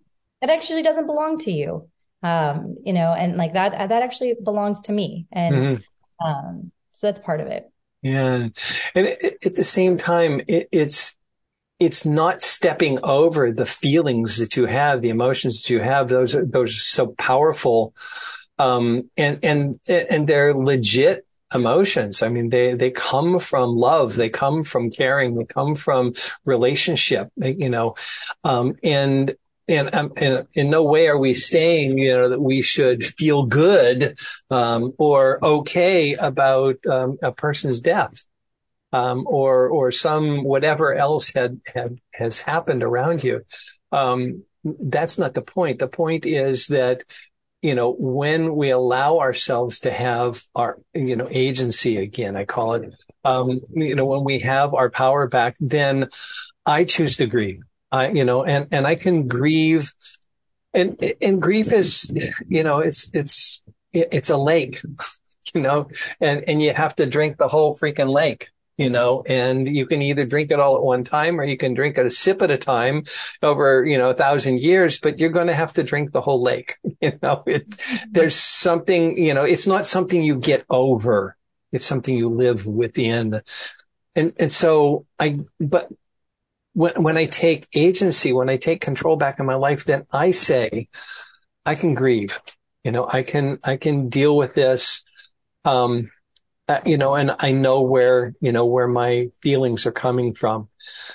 it 0.41 0.49
actually 0.49 0.84
doesn't 0.84 1.05
belong 1.05 1.38
to 1.39 1.51
you. 1.51 1.89
Um, 2.23 2.77
you 2.84 2.93
know, 2.93 3.13
and 3.13 3.38
like 3.38 3.53
that, 3.53 3.89
that 3.89 4.01
actually 4.01 4.36
belongs 4.43 4.81
to 4.84 4.91
me. 4.91 5.27
And, 5.31 5.55
mm-hmm. 5.55 6.25
um, 6.25 6.71
so 6.91 7.08
that's 7.08 7.19
part 7.19 7.39
of 7.39 7.47
it. 7.47 7.71
Yeah. 8.01 8.49
And 8.95 9.08
at 9.43 9.55
the 9.55 9.63
same 9.63 9.97
time, 9.97 10.41
it, 10.47 10.67
it's, 10.71 11.15
it's 11.79 12.05
not 12.05 12.41
stepping 12.41 12.99
over 13.03 13.51
the 13.51 13.65
feelings 13.65 14.38
that 14.38 14.55
you 14.55 14.65
have, 14.65 15.01
the 15.01 15.09
emotions 15.09 15.61
that 15.61 15.69
you 15.73 15.81
have. 15.81 16.07
Those 16.07 16.35
are, 16.35 16.45
those 16.45 16.69
are 16.75 16.79
so 16.79 17.07
powerful. 17.17 17.93
Um, 18.57 19.09
and, 19.17 19.39
and, 19.43 19.79
and 19.88 20.27
they're 20.27 20.53
legit 20.53 21.25
emotions. 21.53 22.23
I 22.23 22.29
mean, 22.29 22.49
they, 22.49 22.73
they 22.73 22.91
come 22.91 23.39
from 23.39 23.75
love. 23.75 24.15
They 24.15 24.29
come 24.29 24.63
from 24.63 24.89
caring. 24.89 25.35
They 25.35 25.45
come 25.45 25.75
from 25.75 26.13
relationship, 26.45 27.29
you 27.38 27.69
know, 27.69 27.95
um, 28.43 28.75
and, 28.81 29.35
and, 29.67 29.93
um, 29.93 30.13
and, 30.15 30.47
in 30.53 30.69
no 30.69 30.83
way 30.83 31.07
are 31.07 31.17
we 31.17 31.33
saying, 31.33 31.97
you 31.97 32.15
know, 32.15 32.29
that 32.29 32.41
we 32.41 32.61
should 32.61 33.03
feel 33.03 33.45
good, 33.45 34.17
um, 34.49 34.93
or 34.97 35.43
okay 35.43 36.13
about, 36.13 36.77
um, 36.85 37.17
a 37.21 37.31
person's 37.31 37.81
death 37.81 38.25
um, 38.95 39.25
or 39.27 39.67
or 39.67 39.91
some 39.91 40.45
whatever 40.45 40.95
else 40.95 41.34
had 41.34 41.60
had 41.65 41.97
has 42.13 42.39
happened 42.39 42.81
around 42.81 43.23
you. 43.25 43.41
Um, 43.91 44.43
that's 44.63 45.19
not 45.19 45.34
the 45.34 45.41
point. 45.41 45.79
The 45.79 45.88
point 45.88 46.25
is 46.25 46.67
that 46.67 47.03
you 47.62 47.75
know 47.75 47.91
when 47.91 48.55
we 48.55 48.69
allow 48.69 49.19
ourselves 49.19 49.81
to 49.81 49.91
have 49.91 50.41
our 50.55 50.77
you 50.93 51.17
know 51.17 51.27
agency 51.29 51.97
again, 51.97 52.38
I 52.38 52.45
call 52.45 52.75
it. 52.75 52.95
Um, 53.25 53.60
you 53.73 53.95
know 53.95 54.05
when 54.05 54.23
we 54.23 54.39
have 54.39 54.73
our 54.73 54.89
power 54.89 55.27
back, 55.27 55.55
then 55.60 56.08
I 56.65 56.86
choose 56.86 57.17
to 57.17 57.25
grieve. 57.25 57.63
I 57.91 58.12
you 58.12 58.23
know 58.23 58.45
and 58.45 58.67
and 58.71 58.88
I 58.88 58.95
can 58.95 59.27
grieve. 59.27 59.93
And, 60.73 61.13
and 61.21 61.41
grief 61.41 61.71
is, 61.71 62.12
you 62.49 62.62
know, 62.62 62.79
it's, 62.79 63.10
it's, 63.13 63.62
it's 63.93 64.29
a 64.29 64.36
lake, 64.36 64.81
you 65.55 65.62
know, 65.62 65.88
and, 66.19 66.43
and 66.49 66.62
you 66.62 66.73
have 66.73 66.97
to 66.97 67.05
drink 67.05 67.38
the 67.38 67.47
whole 67.47 67.77
freaking 67.77 68.10
lake 68.10 68.49
you 68.77 68.89
know, 68.89 69.23
and 69.25 69.67
you 69.67 69.85
can 69.85 70.01
either 70.01 70.25
drink 70.25 70.51
it 70.51 70.59
all 70.59 70.75
at 70.75 70.83
one 70.83 71.03
time 71.03 71.39
or 71.39 71.45
you 71.45 71.57
can 71.57 71.73
drink 71.73 71.97
it 71.97 72.05
a 72.05 72.11
sip 72.11 72.41
at 72.41 72.51
a 72.51 72.57
time 72.57 73.03
over, 73.41 73.85
you 73.85 73.97
know, 73.97 74.09
a 74.09 74.13
thousand 74.13 74.61
years, 74.61 74.99
but 74.99 75.17
you're 75.17 75.29
going 75.29 75.47
to 75.47 75.55
have 75.55 75.73
to 75.73 75.83
drink 75.83 76.11
the 76.11 76.21
whole 76.21 76.41
lake. 76.41 76.75
You 77.01 77.19
know, 77.21 77.43
it's, 77.45 77.77
there's 78.09 78.35
something, 78.35 79.17
you 79.17 79.35
know, 79.35 79.43
it's 79.43 79.67
not 79.67 79.85
something 79.85 80.23
you 80.23 80.38
get 80.38 80.65
over. 80.71 81.35
It's 81.71 81.85
something 81.85 82.17
you 82.17 82.29
live 82.29 82.65
within. 82.65 83.41
And, 84.15 84.33
and 84.39 84.51
so 84.51 85.05
I, 85.19 85.39
but 85.59 85.89
when, 86.73 87.03
when 87.03 87.17
I 87.17 87.25
take 87.25 87.67
agency, 87.75 88.33
when 88.33 88.49
I 88.49 88.57
take 88.57 88.81
control 88.81 89.17
back 89.17 89.39
in 89.39 89.45
my 89.45 89.53
life, 89.53 89.85
then 89.85 90.07
I 90.11 90.31
say, 90.31 90.88
I 91.63 91.75
can 91.75 91.93
grieve. 91.93 92.39
You 92.83 92.91
know, 92.91 93.07
I 93.07 93.21
can, 93.21 93.59
I 93.63 93.77
can 93.77 94.09
deal 94.09 94.35
with 94.35 94.55
this. 94.55 95.03
Um, 95.63 96.09
uh, 96.67 96.80
you 96.84 96.97
know, 96.97 97.13
and 97.13 97.36
I 97.38 97.51
know 97.51 97.82
where, 97.82 98.34
you 98.41 98.51
know, 98.51 98.65
where 98.65 98.88
my 98.88 99.28
feelings 99.41 99.86
are 99.86 99.91
coming 99.91 100.34
from. 100.34 100.67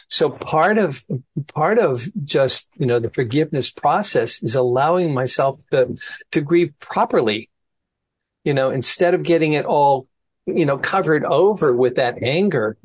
So 0.09 0.31
part 0.31 0.79
of, 0.79 1.05
part 1.53 1.81
of 1.81 2.09
just, 2.25 2.69
you 2.77 2.87
know, 2.87 3.01
the 3.01 3.11
forgiveness 3.11 3.69
process 3.69 4.41
is 4.45 4.55
allowing 4.55 5.13
myself 5.13 5.61
to, 5.73 5.97
to 6.31 6.41
grieve 6.41 6.73
properly, 6.79 7.51
you 8.45 8.55
know, 8.55 8.71
instead 8.71 9.13
of 9.13 9.25
getting 9.25 9.55
it 9.55 9.65
all, 9.65 10.07
you 10.47 10.67
know, 10.67 10.79
covered 10.79 11.25
over 11.25 11.75
with 11.75 11.97
that 11.97 12.23
anger, 12.23 12.77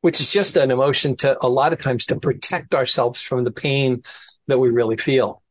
which 0.00 0.20
is 0.20 0.32
just 0.32 0.56
an 0.56 0.70
emotion 0.70 1.16
to 1.16 1.36
a 1.44 1.48
lot 1.48 1.74
of 1.74 1.82
times 1.82 2.06
to 2.06 2.18
protect 2.18 2.74
ourselves 2.74 3.20
from 3.20 3.44
the 3.44 3.50
pain 3.50 4.02
that 4.46 4.58
we 4.58 4.70
really 4.70 4.96
feel. 4.96 5.42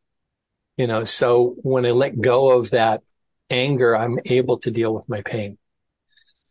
You 0.78 0.88
know, 0.88 1.04
so 1.04 1.56
when 1.62 1.86
I 1.86 1.92
let 1.92 2.20
go 2.20 2.58
of 2.58 2.72
that 2.72 3.04
anger, 3.52 3.96
I'm 3.96 4.18
able 4.26 4.58
to 4.60 4.72
deal 4.72 4.96
with 4.96 5.08
my 5.08 5.22
pain. 5.22 5.59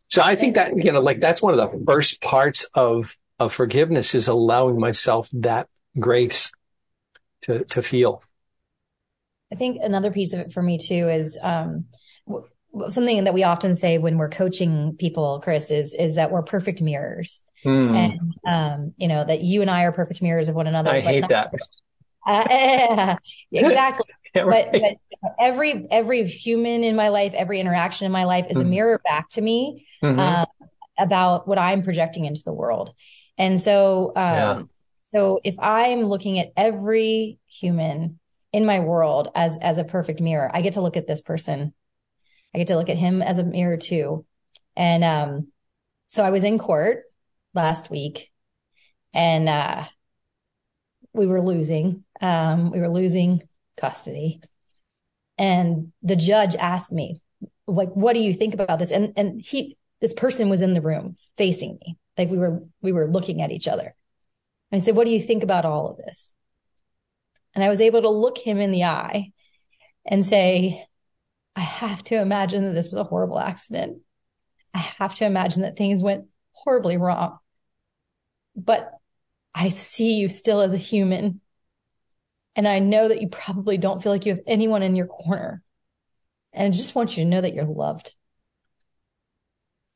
So 0.08 0.22
I 0.22 0.36
think 0.36 0.54
that, 0.54 0.82
you 0.82 0.92
know, 0.92 1.00
like 1.00 1.20
that's 1.20 1.42
one 1.42 1.58
of 1.58 1.70
the 1.70 1.84
first 1.84 2.20
parts 2.20 2.66
of, 2.74 3.16
of 3.38 3.52
forgiveness 3.52 4.14
is 4.14 4.28
allowing 4.28 4.78
myself 4.80 5.28
that 5.34 5.68
grace 5.98 6.50
to, 7.42 7.64
to 7.66 7.82
feel. 7.82 8.22
I 9.52 9.56
think 9.56 9.78
another 9.82 10.10
piece 10.10 10.32
of 10.32 10.40
it 10.40 10.52
for 10.52 10.62
me 10.62 10.78
too 10.78 11.08
is, 11.08 11.38
um, 11.42 11.86
something 12.90 13.24
that 13.24 13.34
we 13.34 13.44
often 13.44 13.74
say 13.74 13.98
when 13.98 14.18
we're 14.18 14.28
coaching 14.28 14.94
people, 14.98 15.40
Kris, 15.42 15.70
is, 15.70 15.94
is 15.94 16.16
that 16.16 16.30
we're 16.30 16.42
perfect 16.42 16.82
mirrors. 16.82 17.42
Mm. 17.64 17.96
And, 17.96 18.34
um, 18.46 18.94
you 18.96 19.08
know, 19.08 19.24
that 19.24 19.40
you 19.40 19.62
and 19.62 19.70
I 19.70 19.84
are 19.84 19.92
perfect 19.92 20.22
mirrors 20.22 20.48
of 20.48 20.54
one 20.54 20.66
another. 20.66 20.90
I 20.90 21.00
hate 21.00 21.24
that. 21.28 21.52
Uh, 22.26 23.16
exactly. 23.50 24.04
yeah, 24.34 24.42
right. 24.42 24.68
but, 24.72 24.80
but, 25.20 25.32
every, 25.38 25.86
every 25.90 26.26
human 26.26 26.84
in 26.84 26.96
my 26.96 27.08
life, 27.08 27.32
every 27.34 27.60
interaction 27.60 28.06
in 28.06 28.12
my 28.12 28.24
life 28.24 28.46
is 28.50 28.56
mm. 28.56 28.62
a 28.62 28.64
mirror 28.64 29.00
back 29.04 29.28
to 29.30 29.40
me 29.40 29.86
mm-hmm. 30.02 30.18
uh, 30.18 30.44
about 30.98 31.48
what 31.48 31.58
I'm 31.58 31.82
projecting 31.82 32.24
into 32.24 32.42
the 32.44 32.52
world. 32.52 32.94
And 33.36 33.60
so, 33.60 34.12
um, 34.14 34.14
yeah. 34.16 34.62
so 35.06 35.40
if 35.44 35.58
I'm 35.58 36.02
looking 36.02 36.38
at 36.38 36.52
every 36.56 37.38
human 37.46 38.18
in 38.52 38.64
my 38.64 38.80
world 38.80 39.30
as, 39.34 39.58
as 39.60 39.78
a 39.78 39.84
perfect 39.84 40.20
mirror, 40.20 40.50
I 40.52 40.62
get 40.62 40.74
to 40.74 40.80
look 40.80 40.96
at 40.96 41.06
this 41.06 41.20
person. 41.20 41.72
I 42.54 42.58
get 42.58 42.68
to 42.68 42.76
look 42.76 42.88
at 42.88 42.96
him 42.96 43.22
as 43.22 43.38
a 43.38 43.44
mirror 43.44 43.76
too. 43.76 44.24
And, 44.76 45.04
um, 45.04 45.48
so 46.08 46.24
I 46.24 46.30
was 46.30 46.44
in 46.44 46.58
court 46.58 47.04
last 47.54 47.90
week 47.90 48.30
and, 49.12 49.48
uh, 49.48 49.84
we 51.12 51.26
were 51.26 51.42
losing, 51.42 52.04
um, 52.20 52.70
we 52.70 52.80
were 52.80 52.88
losing 52.88 53.42
custody. 53.78 54.40
And 55.36 55.92
the 56.02 56.16
judge 56.16 56.56
asked 56.56 56.92
me, 56.92 57.20
like, 57.66 57.90
what 57.90 58.14
do 58.14 58.20
you 58.20 58.34
think 58.34 58.54
about 58.54 58.78
this? 58.78 58.90
And, 58.90 59.12
and 59.16 59.40
he, 59.40 59.76
this 60.00 60.12
person 60.12 60.48
was 60.48 60.62
in 60.62 60.74
the 60.74 60.80
room 60.80 61.16
facing 61.36 61.78
me. 61.80 61.96
Like 62.16 62.30
we 62.30 62.38
were, 62.38 62.62
we 62.82 62.92
were 62.92 63.08
looking 63.08 63.42
at 63.42 63.52
each 63.52 63.68
other. 63.68 63.94
And 64.70 64.80
I 64.80 64.84
said, 64.84 64.96
what 64.96 65.04
do 65.04 65.10
you 65.10 65.20
think 65.20 65.42
about 65.42 65.64
all 65.64 65.90
of 65.90 65.96
this? 65.98 66.32
And 67.54 67.64
I 67.64 67.68
was 67.68 67.80
able 67.80 68.02
to 68.02 68.10
look 68.10 68.38
him 68.38 68.58
in 68.58 68.72
the 68.72 68.84
eye 68.84 69.32
and 70.04 70.26
say, 70.26 70.86
I 71.56 71.60
have 71.60 72.02
to 72.04 72.20
imagine 72.20 72.64
that 72.64 72.72
this 72.72 72.88
was 72.88 73.00
a 73.00 73.04
horrible 73.04 73.38
accident. 73.38 73.98
I 74.74 74.78
have 74.78 75.14
to 75.16 75.24
imagine 75.24 75.62
that 75.62 75.76
things 75.76 76.02
went 76.02 76.26
horribly 76.52 76.96
wrong. 76.96 77.38
But 78.54 78.92
I 79.54 79.70
see 79.70 80.14
you 80.14 80.28
still 80.28 80.60
as 80.60 80.72
a 80.72 80.78
human. 80.78 81.40
And 82.58 82.66
I 82.66 82.80
know 82.80 83.06
that 83.06 83.22
you 83.22 83.28
probably 83.28 83.78
don't 83.78 84.02
feel 84.02 84.10
like 84.10 84.26
you 84.26 84.32
have 84.34 84.42
anyone 84.44 84.82
in 84.82 84.96
your 84.96 85.06
corner. 85.06 85.62
And 86.52 86.66
I 86.66 86.76
just 86.76 86.92
want 86.92 87.16
you 87.16 87.22
to 87.22 87.30
know 87.30 87.40
that 87.40 87.54
you're 87.54 87.64
loved. 87.64 88.16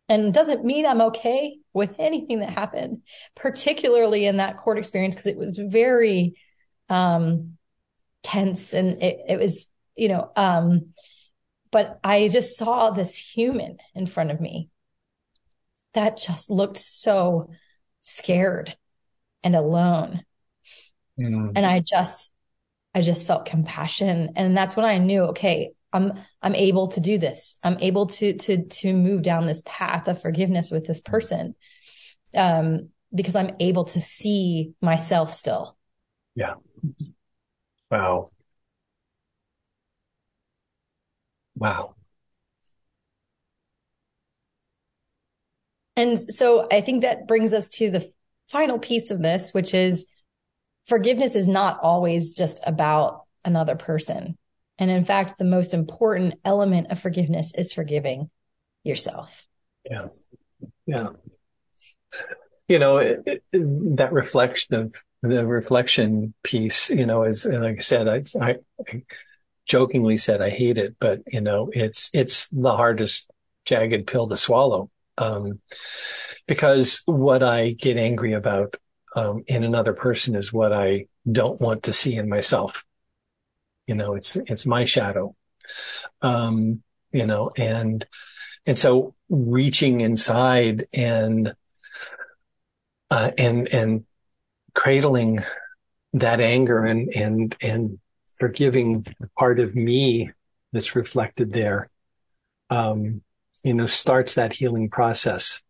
And 0.09 0.27
it 0.27 0.33
doesn't 0.33 0.65
mean 0.65 0.87
I'm 0.87 1.01
okay 1.01 1.59
with 1.73 1.97
anything 1.99 2.39
that 2.39 2.51
happened, 2.51 3.03
particularly 3.35 4.27
in 4.27 4.37
that 4.37 4.59
court 4.59 4.79
experience, 4.79 5.17
because 5.17 5.27
it 5.27 5.37
was 5.37 5.59
very 5.59 6.37
um, 6.89 7.59
tense 8.23 8.75
and 8.75 9.03
it, 9.03 9.19
it 9.29 9.41
was, 9.41 9.67
you 9.97 10.09
know, 10.09 10.31
um, 10.37 10.93
but 11.73 11.99
I 12.05 12.29
just 12.29 12.57
saw 12.57 12.91
this 12.91 13.17
human 13.17 13.79
in 13.93 14.07
front 14.07 14.31
of 14.31 14.41
me 14.41 14.69
that 15.95 16.17
just 16.17 16.49
looked 16.49 16.79
so 16.79 17.51
scared 18.03 18.77
and 19.43 19.57
alone. 19.57 20.25
Mm. 21.19 21.53
And 21.57 21.67
I 21.67 21.81
just, 21.81 22.32
I 22.95 23.01
just 23.01 23.27
felt 23.27 23.47
compassion. 23.47 24.31
And 24.37 24.57
that's 24.57 24.77
when 24.77 24.87
I 24.87 24.99
knew, 24.99 25.23
okay, 25.25 25.73
I'm, 25.93 26.13
I'm 26.43 26.55
able 26.55 26.89
to 26.89 27.01
do 27.01 27.19
this. 27.19 27.59
I'm 27.63 27.79
able 27.81 28.07
to, 28.07 28.35
to, 28.35 28.65
to 28.65 28.93
move 28.93 29.23
down 29.23 29.47
this 29.47 29.63
path 29.67 30.09
of 30.09 30.21
forgiveness 30.21 30.71
with 30.71 30.87
this 30.87 31.01
person. 31.01 31.55
Um, 32.35 32.91
because 33.15 33.37
I'm 33.37 33.57
able 33.61 33.85
to 33.85 34.01
see 34.01 34.73
myself 34.81 35.33
still. 35.33 35.77
Yeah. 36.35 36.55
Wow. 37.91 38.31
Wow. 41.55 41.95
And 45.97 46.19
so 46.33 46.67
I 46.73 46.81
think 46.81 47.03
that 47.03 47.29
brings 47.29 47.53
us 47.53 47.69
to 47.71 47.91
the 47.91 48.11
final 48.49 48.79
piece 48.79 49.11
of 49.11 49.21
this, 49.21 49.53
which 49.53 49.75
is 49.75 50.07
forgiveness 50.87 51.35
is 51.35 51.49
not 51.49 51.81
always 51.83 52.35
just 52.35 52.61
about 52.67 53.23
another 53.45 53.77
person. 53.77 54.37
And 54.79 54.91
in 54.91 55.05
fact, 55.05 55.39
the 55.39 55.45
most 55.45 55.75
important 55.75 56.35
element 56.45 56.91
of 56.91 57.01
forgiveness 57.01 57.53
is 57.57 57.73
forgiving 57.73 58.31
yourself. 58.85 59.47
Yeah. 59.89 60.09
Yeah. 60.87 61.09
You 62.69 62.79
know, 62.79 62.99
it, 62.99 63.21
it, 63.27 63.43
that 63.97 64.13
reflection 64.13 64.75
of 64.75 64.95
the 65.23 65.47
reflection 65.47 66.35
piece, 66.43 66.91
you 66.91 67.07
know, 67.07 67.25
is 67.25 67.45
like 67.47 67.79
I 67.79 67.83
said, 67.83 68.09
I, 68.09 68.23
I, 68.41 68.57
I 68.89 69.03
jokingly 69.67 70.17
said 70.17 70.43
I 70.43 70.51
hate 70.51 70.79
it, 70.79 70.97
but 70.99 71.21
you 71.27 71.41
know, 71.41 71.71
it's, 71.73 72.11
it's 72.13 72.49
the 72.49 72.77
hardest 72.77 73.31
jagged 73.65 74.07
pill 74.07 74.29
to 74.29 74.37
swallow. 74.37 74.91
Um, 75.19 75.61
because 76.47 77.03
what 77.05 77.43
I 77.43 77.73
get 77.73 77.99
angry 77.99 78.33
about, 78.33 78.77
um, 79.15 79.45
in 79.47 79.65
another 79.65 79.93
person 79.93 80.35
is 80.35 80.53
what 80.53 80.73
I 80.73 81.07
don't 81.31 81.61
want 81.61 81.85
to 81.85 81.93
see 81.93 82.17
in 82.17 82.29
myself. 82.29 82.85
You 83.87 83.95
know, 83.95 84.15
it's, 84.15 84.37
it's 84.37 84.67
my 84.67 84.85
shadow. 84.85 85.35
Um, 86.21 86.83
you 87.11 87.27
know, 87.27 87.53
and, 87.57 88.07
and 88.65 88.79
so 88.79 89.15
reaching 89.29 90.01
inside 90.01 90.87
and, 90.93 91.55
uh, 93.11 93.31
and, 93.37 93.69
and 93.75 94.05
cradling 94.75 95.41
that 96.15 96.41
anger 96.41 96.85
and, 96.85 97.13
and, 97.15 97.57
and 97.61 97.99
forgiving 98.39 99.03
the 99.03 99.29
part 99.39 99.61
of 99.61 99.75
me 99.75 100.31
that's 100.73 100.97
reflected 100.97 101.53
there, 101.53 101.91
um, 102.71 103.23
you 103.63 103.75
know, 103.75 103.87
starts 103.87 104.35
that 104.35 104.55
healing 104.55 104.89
process. 104.89 105.61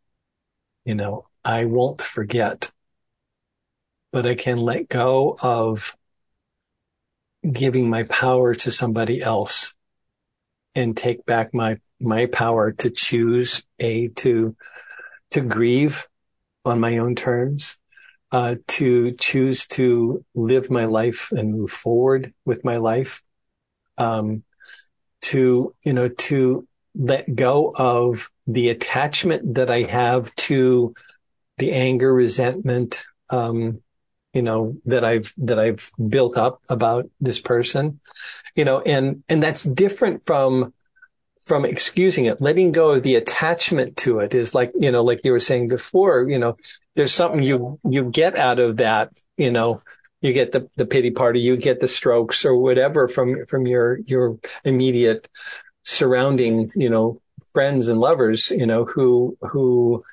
You 0.85 0.95
know, 0.95 1.27
I 1.45 1.65
won't 1.65 2.01
forget, 2.01 2.71
but 4.13 4.27
I 4.27 4.35
can 4.35 4.59
let 4.59 4.89
go 4.89 5.37
of 5.41 5.97
giving 7.51 7.91
my 7.91 8.05
power 8.05 8.55
to 8.55 8.71
somebody 8.71 9.21
else 9.21 9.75
and 10.75 10.97
take 10.97 11.25
back 11.27 11.53
my 11.53 11.79
my 12.01 12.27
power 12.27 12.73
to 12.73 12.91
choose 12.91 13.65
a 13.79 14.09
to 14.09 14.57
to 15.31 15.41
grieve 15.41 16.07
on 16.65 16.79
my 16.79 16.99
own 16.99 17.15
terms 17.15 17.77
uh, 18.31 18.55
to 18.67 19.13
choose 19.13 19.67
to 19.67 20.25
live 20.35 20.71
my 20.71 20.87
life 20.87 21.33
and 21.33 21.53
move 21.53 21.71
forward 21.71 22.33
with 22.45 22.65
my 22.65 22.77
life 22.79 23.23
um, 23.99 24.43
to 25.21 25.75
you 25.85 25.93
know 25.93 26.09
to 26.09 26.67
let 26.95 27.35
go 27.35 27.73
of 27.75 28.31
the 28.47 28.69
attachment 28.69 29.55
that 29.55 29.71
i 29.71 29.83
have 29.83 30.35
to 30.37 30.95
the 31.59 31.73
anger 31.73 32.13
resentment 32.13 33.05
um, 33.31 33.81
you 34.33 34.43
know, 34.43 34.77
that 34.87 35.05
I've, 35.05 35.33
that 35.39 35.59
I've 35.59 35.91
built 36.09 36.37
up 36.39 36.63
about 36.69 37.09
this 37.21 37.41
person, 37.41 38.01
you 38.55 38.65
know, 38.65 38.81
and, 38.81 39.23
and 39.29 39.43
that's 39.43 39.63
different 39.63 40.25
from, 40.25 40.73
from 41.43 41.65
excusing 41.65 42.27
it, 42.27 42.41
letting 42.41 42.73
go 42.73 42.93
of 42.93 43.03
the 43.03 43.17
attachment 43.17 43.97
to 43.99 44.21
it 44.21 44.35
is 44.35 44.55
like, 44.55 44.73
you 44.79 44.91
know, 44.91 45.03
like 45.03 45.21
you 45.25 45.33
were 45.33 45.41
saying 45.41 45.69
before, 45.69 46.29
you 46.29 46.39
know, 46.39 46.57
there's 46.95 47.13
something 47.13 47.43
you, 47.43 47.79
you 47.89 48.05
get 48.05 48.37
out 48.37 48.59
of 48.59 48.79
that, 48.79 49.11
you 49.37 49.51
know, 49.51 49.83
you 50.21 50.33
get 50.33 50.53
the, 50.53 50.69
the 50.77 50.87
pity 50.87 51.11
party, 51.11 51.41
you 51.41 51.57
get 51.57 51.81
the 51.81 51.89
strokes 51.89 52.45
or 52.45 52.57
whatever 52.57 53.09
from, 53.09 53.45
from 53.47 53.67
your, 53.67 53.99
your 54.07 54.39
immediate 54.65 55.29
surrounding, 55.83 56.71
you 56.77 56.89
know, 56.89 57.21
friends 57.53 57.89
and 57.89 58.01
lovers, 58.01 58.51
you 58.51 58.67
know, 58.67 58.85
who, 58.85 59.37
who 59.41 60.05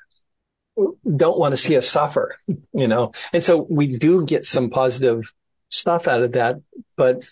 don't 1.16 1.38
want 1.38 1.52
to 1.52 1.60
see 1.60 1.76
us 1.76 1.88
suffer, 1.88 2.36
you 2.72 2.88
know, 2.88 3.12
and 3.32 3.42
so 3.42 3.66
we 3.68 3.96
do 3.98 4.24
get 4.24 4.44
some 4.44 4.70
positive 4.70 5.32
stuff 5.68 6.08
out 6.08 6.22
of 6.22 6.32
that, 6.32 6.56
but, 6.96 7.24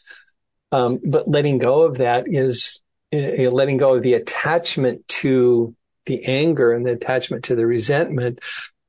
um, 0.72 1.00
but 1.04 1.28
letting 1.28 1.58
go 1.58 1.82
of 1.82 1.98
that 1.98 2.24
is 2.26 2.82
you 3.11 3.44
know, 3.44 3.50
letting 3.50 3.78
go 3.78 3.96
of 3.96 4.02
the 4.02 4.14
attachment 4.14 5.06
to 5.08 5.74
the 6.06 6.24
anger 6.24 6.72
and 6.72 6.84
the 6.84 6.92
attachment 6.92 7.44
to 7.44 7.54
the 7.54 7.66
resentment, 7.66 8.40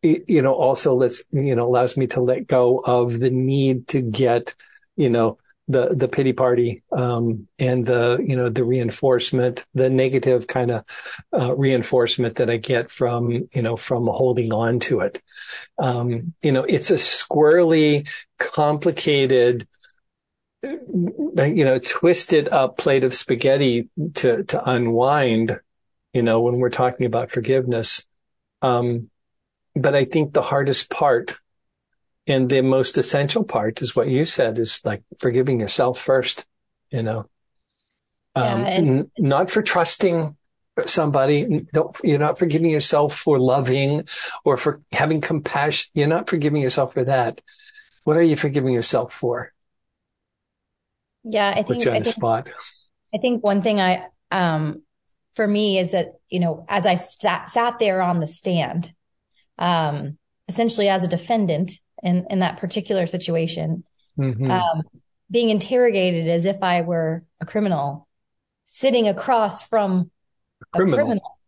you 0.02 0.42
know, 0.42 0.54
also 0.54 0.96
lets, 0.96 1.24
you 1.32 1.56
know, 1.56 1.68
allows 1.68 1.98
me 1.98 2.08
to 2.08 2.22
let 2.22 2.48
go 2.48 2.80
of 2.80 3.20
the 3.20 3.30
need 3.30 3.88
to 3.90 4.02
get, 4.02 4.56
you 4.96 5.10
know, 5.10 5.38
the, 5.70 5.94
the 5.96 6.08
pity 6.08 6.34
party, 6.34 6.82
um, 6.92 7.48
and 7.60 7.86
the, 7.86 8.18
you 8.28 8.36
know, 8.36 8.50
the 8.50 8.64
reinforcement, 8.64 9.64
the 9.76 9.90
negative 9.90 10.48
kind 10.48 10.72
of, 10.72 10.84
uh, 11.32 11.56
reinforcement 11.56 12.38
that 12.38 12.50
I 12.50 12.58
get 12.58 12.90
from, 12.90 13.48
you 13.54 13.62
know, 13.62 13.78
from 13.78 14.08
holding 14.08 14.52
on 14.52 14.80
to 14.82 15.02
it. 15.02 15.22
Um, 15.78 16.34
you 16.42 16.52
know, 16.52 16.64
it's 16.64 16.90
a 16.90 16.96
squirrely, 16.96 18.10
complicated, 18.40 19.68
you 20.64 21.66
know, 21.66 21.80
twisted 21.80 22.50
up 22.50 22.78
plate 22.78 23.04
of 23.04 23.14
spaghetti 23.14 23.90
to, 24.16 24.44
to 24.46 24.70
unwind, 24.70 25.60
you 26.14 26.24
know, 26.24 26.42
when 26.42 26.58
we're 26.58 26.70
talking 26.70 27.06
about 27.06 27.30
forgiveness. 27.30 28.04
Um, 28.62 29.10
but 29.76 29.94
I 29.94 30.06
think 30.06 30.34
the 30.34 30.42
hardest 30.42 30.90
part 30.90 31.38
and 32.30 32.50
the 32.50 32.62
most 32.62 32.98
essential 32.98 33.44
part 33.44 33.82
is 33.82 33.96
what 33.96 34.08
you 34.08 34.24
said 34.24 34.60
is 34.60 34.82
like 34.86 35.04
forgiving 35.20 35.60
yourself 35.60 36.00
first, 36.00 36.46
you 36.92 37.04
know, 37.04 37.26
um, 38.36 38.62
yeah, 38.62 38.68
and- 38.68 38.88
n- 38.88 39.12
not 39.18 39.50
for 39.50 39.62
trusting 39.62 40.38
somebody. 40.86 41.66
Don't, 41.74 41.98
you're 42.04 42.20
not 42.20 42.40
forgiving 42.40 42.70
yourself 42.70 43.18
for 43.18 43.40
loving 43.40 44.08
or 44.46 44.56
for 44.56 44.82
having 44.92 45.20
compassion. 45.20 45.90
You're 45.94 46.08
not 46.08 46.30
forgiving 46.30 46.62
yourself 46.62 46.94
for 46.94 47.04
that. 47.04 47.42
What 48.06 48.16
are 48.16 48.22
you 48.22 48.38
forgiving 48.38 48.74
yourself 48.74 49.14
for? 49.14 49.52
Yeah, 51.24 51.50
I 51.50 51.64
think, 51.64 51.86
I 51.86 52.00
think, 52.00 52.06
spot. 52.06 52.50
I 53.14 53.18
think 53.18 53.44
one 53.44 53.62
thing 53.62 53.82
I, 53.82 54.06
um, 54.32 54.84
for 55.36 55.46
me 55.46 55.80
is 55.80 55.92
that, 55.92 56.14
you 56.30 56.40
know, 56.40 56.66
as 56.70 56.86
I 56.86 56.96
sat, 56.96 57.50
sat 57.50 57.80
there 57.80 58.02
on 58.02 58.20
the 58.20 58.28
stand, 58.28 58.94
um, 59.58 60.18
essentially 60.48 60.90
as 60.90 61.04
a 61.04 61.08
defendant 61.08 61.74
in, 62.04 62.26
in 62.30 62.40
that 62.40 62.58
particular 62.58 63.08
situation, 63.08 63.84
mm-hmm. 64.18 64.50
um, 64.50 64.84
being 65.30 65.50
interrogated 65.50 66.28
as 66.28 66.46
if 66.46 66.62
I 66.62 66.82
were 66.82 67.24
a 67.40 67.46
criminal 67.46 68.08
sitting 68.66 69.08
across 69.08 69.64
from 69.64 70.12
a 70.62 70.78
criminal. 70.78 70.94
A 70.94 71.04
criminal. 71.04 71.40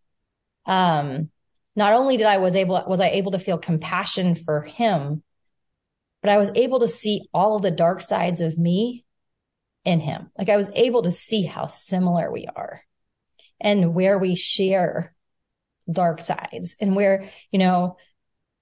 Um, 0.65 1.29
not 1.75 1.93
only 1.93 2.17
did 2.17 2.27
I 2.27 2.37
was 2.37 2.55
able, 2.55 2.83
was 2.87 2.99
I 2.99 3.09
able 3.09 3.31
to 3.31 3.39
feel 3.39 3.57
compassion 3.57 4.35
for 4.35 4.61
him, 4.61 5.23
but 6.21 6.29
I 6.29 6.37
was 6.37 6.51
able 6.55 6.79
to 6.79 6.87
see 6.87 7.29
all 7.33 7.55
of 7.55 7.61
the 7.61 7.71
dark 7.71 8.01
sides 8.01 8.41
of 8.41 8.57
me 8.57 9.05
in 9.85 9.99
him. 9.99 10.29
Like 10.37 10.49
I 10.49 10.57
was 10.57 10.69
able 10.75 11.03
to 11.03 11.11
see 11.11 11.43
how 11.43 11.65
similar 11.65 12.31
we 12.31 12.47
are 12.53 12.81
and 13.59 13.93
where 13.93 14.19
we 14.19 14.35
share 14.35 15.15
dark 15.89 16.21
sides 16.21 16.75
and 16.79 16.95
where, 16.95 17.29
you 17.51 17.59
know, 17.59 17.97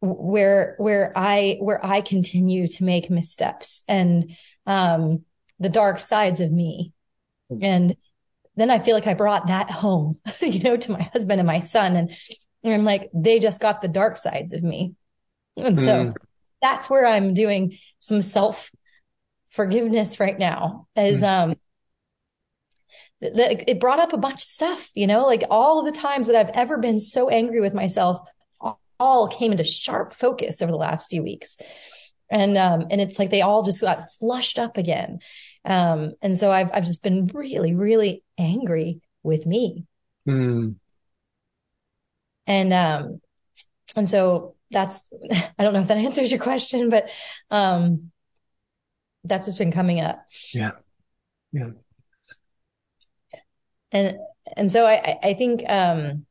where, 0.02 0.76
where 0.78 1.12
I, 1.16 1.58
where 1.60 1.84
I 1.86 2.02
continue 2.02 2.68
to 2.68 2.84
make 2.84 3.10
missteps 3.10 3.84
and, 3.88 4.36
um, 4.66 5.24
the 5.60 5.70
dark 5.70 6.00
sides 6.00 6.40
of 6.40 6.52
me. 6.52 6.94
And 7.62 7.96
then 8.56 8.70
I 8.70 8.80
feel 8.80 8.96
like 8.96 9.08
I 9.08 9.14
brought 9.14 9.48
that 9.48 9.70
home, 9.70 10.18
you 10.42 10.60
know, 10.60 10.78
to 10.78 10.92
my 10.92 11.10
husband 11.14 11.40
and 11.40 11.48
my 11.48 11.60
son. 11.60 11.96
And, 11.96 12.12
and 12.64 12.74
I'm 12.74 12.84
like, 12.84 13.10
they 13.14 13.40
just 13.40 13.62
got 13.62 13.82
the 13.82 13.88
dark 13.88 14.18
sides 14.18 14.54
of 14.54 14.64
me. 14.64 14.94
And 15.58 15.78
so 15.78 15.84
mm. 15.84 16.16
that's 16.62 16.90
where 16.90 17.06
I'm 17.06 17.34
doing 17.34 17.78
some 18.00 18.22
self 18.22 18.72
forgiveness 19.50 20.20
right 20.20 20.38
now 20.38 20.88
is, 20.96 21.22
mm. 21.22 21.28
um, 21.28 21.56
the, 23.22 23.70
it 23.70 23.80
brought 23.80 24.00
up 24.00 24.14
a 24.14 24.18
bunch 24.18 24.36
of 24.36 24.42
stuff, 24.42 24.90
you 24.94 25.08
know, 25.08 25.26
like 25.26 25.44
all 25.50 25.84
the 25.84 25.92
times 25.92 26.28
that 26.28 26.36
I've 26.36 26.56
ever 26.56 26.78
been 26.78 27.00
so 27.02 27.30
angry 27.30 27.60
with 27.60 27.74
myself 27.74 28.20
all 29.00 29.28
came 29.28 29.52
into 29.52 29.64
sharp 29.64 30.14
focus 30.14 30.62
over 30.62 30.72
the 30.72 30.78
last 30.78 31.10
few 31.10 31.24
weeks. 31.24 31.58
And, 32.30 32.58
um, 32.58 32.88
and 32.92 33.02
it's 33.02 33.18
like 33.18 33.32
they 33.32 33.42
all 33.42 33.64
just 33.64 33.82
got 33.82 34.04
flushed 34.20 34.60
up 34.60 34.78
again. 34.78 35.20
Um, 35.66 36.14
and 36.22 36.38
so 36.38 36.52
I've, 36.52 36.70
I've 36.74 36.86
just 36.86 37.04
been 37.04 37.28
really, 37.34 37.74
really 37.74 38.24
angry 38.38 39.02
with 39.24 39.46
me. 39.46 39.86
Mm. 40.28 40.76
And, 42.46 42.74
um, 42.74 43.22
and 43.96 44.10
so 44.10 44.56
that's, 44.72 45.10
I 45.32 45.64
don't 45.64 45.74
know 45.74 45.82
if 45.82 45.88
that 45.88 45.98
answers 46.06 46.32
your 46.32 46.42
question, 46.42 46.90
but, 46.90 47.10
um, 47.50 48.12
that's 49.24 49.48
what's 49.48 49.60
been 49.60 49.72
coming 49.72 50.00
up. 50.00 50.24
Yeah. 50.54 50.72
Yeah. 51.52 51.72
And, 53.92 54.18
and 54.56 54.72
so 54.72 54.86
I, 54.86 55.18
I 55.22 55.34
think, 55.34 55.64
um, 55.68 56.26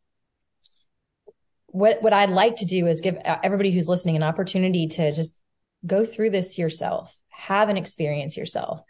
what, 1.68 2.02
what 2.02 2.12
I'd 2.12 2.30
like 2.30 2.56
to 2.56 2.64
do 2.64 2.86
is 2.86 3.00
give 3.00 3.16
everybody 3.24 3.72
who's 3.72 3.88
listening 3.88 4.16
an 4.16 4.22
opportunity 4.22 4.88
to 4.88 5.12
just 5.12 5.40
go 5.86 6.04
through 6.04 6.30
this 6.30 6.58
yourself, 6.58 7.14
have 7.28 7.68
an 7.68 7.76
experience 7.76 8.36
yourself, 8.36 8.80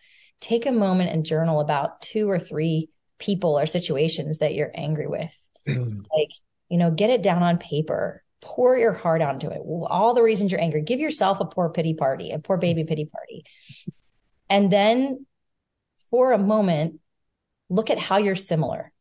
take 0.41 0.67
a 0.67 0.73
moment 0.73 1.11
and 1.11 1.25
journal 1.27 1.61
about 1.61 2.01
two 2.01 2.31
or 2.31 2.39
three 2.39 2.89
people 3.19 3.59
or 3.59 3.67
situations 3.67 4.39
that 4.39 4.55
you're 4.55 4.73
angry 4.75 5.07
with. 5.07 5.35
Like, 5.67 6.31
you 6.71 6.79
know, 6.79 6.91
get 6.91 7.11
it 7.11 7.23
down 7.23 7.43
on 7.43 7.59
paper, 7.59 8.23
pour 8.41 8.79
your 8.79 8.93
heart 8.93 9.21
onto 9.21 9.51
it. 9.51 9.59
All 9.59 10.15
the 10.15 10.23
reasons 10.23 10.51
you're 10.51 10.61
angry. 10.61 10.83
Give 10.83 11.01
yourself 11.01 11.41
a 11.41 11.45
poor 11.45 11.69
pity 11.71 11.95
party, 11.95 12.31
a 12.31 12.39
poor 12.39 12.57
baby 12.57 12.85
pity 12.85 13.05
party. 13.07 13.45
And 14.49 14.73
then 14.73 15.27
for 16.11 16.33
a 16.33 16.39
moment, 16.39 17.01
look 17.69 17.91
at 17.91 17.99
how 17.99 18.19
you're 18.19 18.37
similar. 18.37 18.93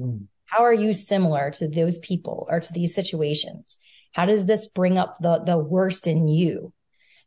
Mm. 0.00 0.26
How 0.48 0.64
are 0.64 0.74
you 0.74 0.92
similar 0.94 1.50
to 1.52 1.68
those 1.68 1.98
people 1.98 2.46
or 2.50 2.60
to 2.60 2.72
these 2.72 2.94
situations? 2.94 3.76
How 4.12 4.26
does 4.26 4.46
this 4.46 4.66
bring 4.66 4.98
up 4.98 5.18
the, 5.20 5.38
the 5.38 5.58
worst 5.58 6.06
in 6.06 6.28
you? 6.28 6.72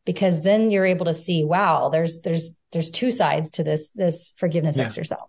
Because 0.05 0.41
then 0.41 0.71
you're 0.71 0.85
able 0.85 1.05
to 1.05 1.13
see, 1.13 1.43
wow, 1.43 1.89
there's, 1.89 2.21
there's, 2.21 2.57
there's 2.71 2.89
two 2.89 3.11
sides 3.11 3.51
to 3.51 3.63
this, 3.63 3.91
this 3.91 4.33
forgiveness 4.37 4.77
yeah. 4.77 4.83
exercise. 4.85 5.19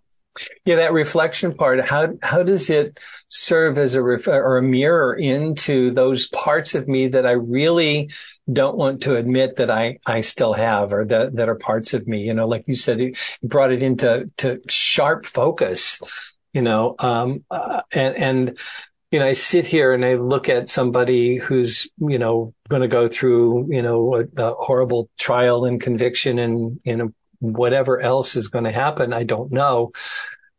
Yeah, 0.65 0.77
that 0.77 0.93
reflection 0.93 1.53
part. 1.53 1.87
How 1.87 2.13
how 2.23 2.41
does 2.41 2.71
it 2.71 2.99
serve 3.27 3.77
as 3.77 3.93
a 3.93 4.01
ref- 4.01 4.27
or 4.27 4.57
a 4.57 4.63
mirror 4.63 5.13
into 5.13 5.93
those 5.93 6.25
parts 6.25 6.73
of 6.73 6.87
me 6.87 7.07
that 7.09 7.27
I 7.27 7.33
really 7.33 8.09
don't 8.51 8.75
want 8.75 9.03
to 9.03 9.15
admit 9.15 9.57
that 9.57 9.69
I 9.69 9.99
I 10.07 10.21
still 10.21 10.53
have, 10.53 10.91
or 10.91 11.05
that 11.05 11.35
that 11.35 11.49
are 11.49 11.55
parts 11.55 11.93
of 11.93 12.07
me? 12.07 12.21
You 12.21 12.33
know, 12.33 12.47
like 12.47 12.63
you 12.65 12.75
said, 12.75 12.99
it 12.99 13.15
brought 13.43 13.71
it 13.71 13.83
into 13.83 14.31
to 14.37 14.59
sharp 14.67 15.27
focus. 15.27 15.99
You 16.53 16.61
know, 16.61 16.95
um, 16.99 17.43
uh, 17.49 17.81
and 17.91 18.15
and 18.15 18.59
you 19.13 19.19
know, 19.19 19.27
I 19.27 19.33
sit 19.33 19.67
here 19.67 19.93
and 19.93 20.03
I 20.03 20.15
look 20.15 20.49
at 20.49 20.71
somebody 20.71 21.37
who's, 21.37 21.87
you 21.99 22.17
know, 22.17 22.55
going 22.67 22.81
to 22.81 22.87
go 22.87 23.07
through, 23.07 23.67
you 23.71 23.83
know, 23.83 24.15
a, 24.15 24.41
a, 24.41 24.55
horrible 24.55 25.07
trial 25.19 25.65
and 25.65 25.79
conviction 25.79 26.39
and, 26.39 26.79
you 26.83 26.95
know, 26.95 27.13
whatever 27.37 28.01
else 28.01 28.35
is 28.35 28.47
going 28.47 28.63
to 28.63 28.71
happen, 28.71 29.13
I 29.13 29.21
don't 29.21 29.51
know. 29.51 29.91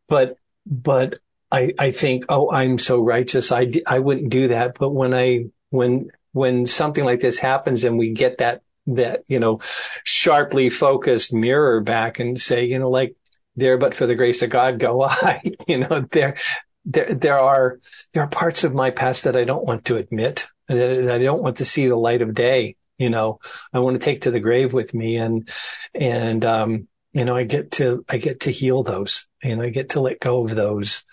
But, 0.09 0.39
but 0.65 1.19
I, 1.51 1.73
I 1.81 1.91
think, 1.91 2.27
oh, 2.29 2.49
I'm 2.49 2.79
so 2.79 3.03
righteous. 3.03 3.51
I, 3.51 3.73
I 3.89 3.99
wouldn't 3.99 4.31
do 4.31 4.47
that. 4.47 4.79
But 4.79 4.91
when 4.91 5.13
I, 5.15 5.47
when, 5.71 6.11
when 6.31 6.65
something 6.65 7.05
like 7.05 7.19
this 7.19 7.41
happens 7.41 7.83
and 7.83 7.99
we 7.99 8.13
get 8.13 8.39
that, 8.39 8.63
that, 8.87 9.25
you 9.27 9.41
know, 9.41 9.59
sharply 10.05 10.71
focused 10.71 11.35
mirror 11.35 11.81
back 11.81 12.21
and 12.21 12.41
say, 12.41 12.67
you 12.67 12.79
know, 12.79 12.89
like 12.89 13.17
there, 13.57 13.79
but 13.79 13.95
for 13.95 14.07
the 14.07 14.15
grace 14.15 14.43
of 14.43 14.51
God, 14.51 14.79
go 14.79 15.03
I, 15.03 15.43
you 15.69 15.79
know, 15.79 16.07
there, 16.11 16.37
there, 16.85 17.15
there 17.15 17.39
are, 17.39 17.79
there 18.13 18.23
are 18.23 18.29
parts 18.29 18.65
of 18.65 18.75
my 18.75 18.91
past 18.91 19.25
that 19.25 19.37
I 19.37 19.45
don't 19.45 19.65
want 19.65 19.85
to 19.87 19.97
admit, 19.97 20.47
that 20.69 21.11
I 21.11 21.19
don't 21.19 21.43
want 21.43 21.59
to 21.59 21.65
see 21.65 21.87
the 21.87 21.97
light 21.97 22.23
of 22.23 22.35
day 22.35 22.77
you 22.99 23.11
know, 23.11 23.41
I 23.73 23.81
want 23.81 24.01
to 24.01 24.05
take 24.05 24.23
to 24.23 24.31
the 24.31 24.41
grave 24.41 24.73
with 24.73 24.95
me 24.95 25.17
and, 25.17 25.49
and, 25.95 26.45
um, 26.45 26.89
you 27.13 27.25
know, 27.25 27.37
I 27.37 27.45
get 27.45 27.73
to, 27.73 28.05
I 28.09 28.19
get 28.19 28.41
to 28.41 28.51
heal 28.51 28.83
those 28.83 29.27
and 29.43 29.63
I 29.63 29.71
get 29.71 29.91
to 29.91 30.01
let 30.01 30.21
go 30.21 30.45
of 30.45 30.55
those. 30.55 31.05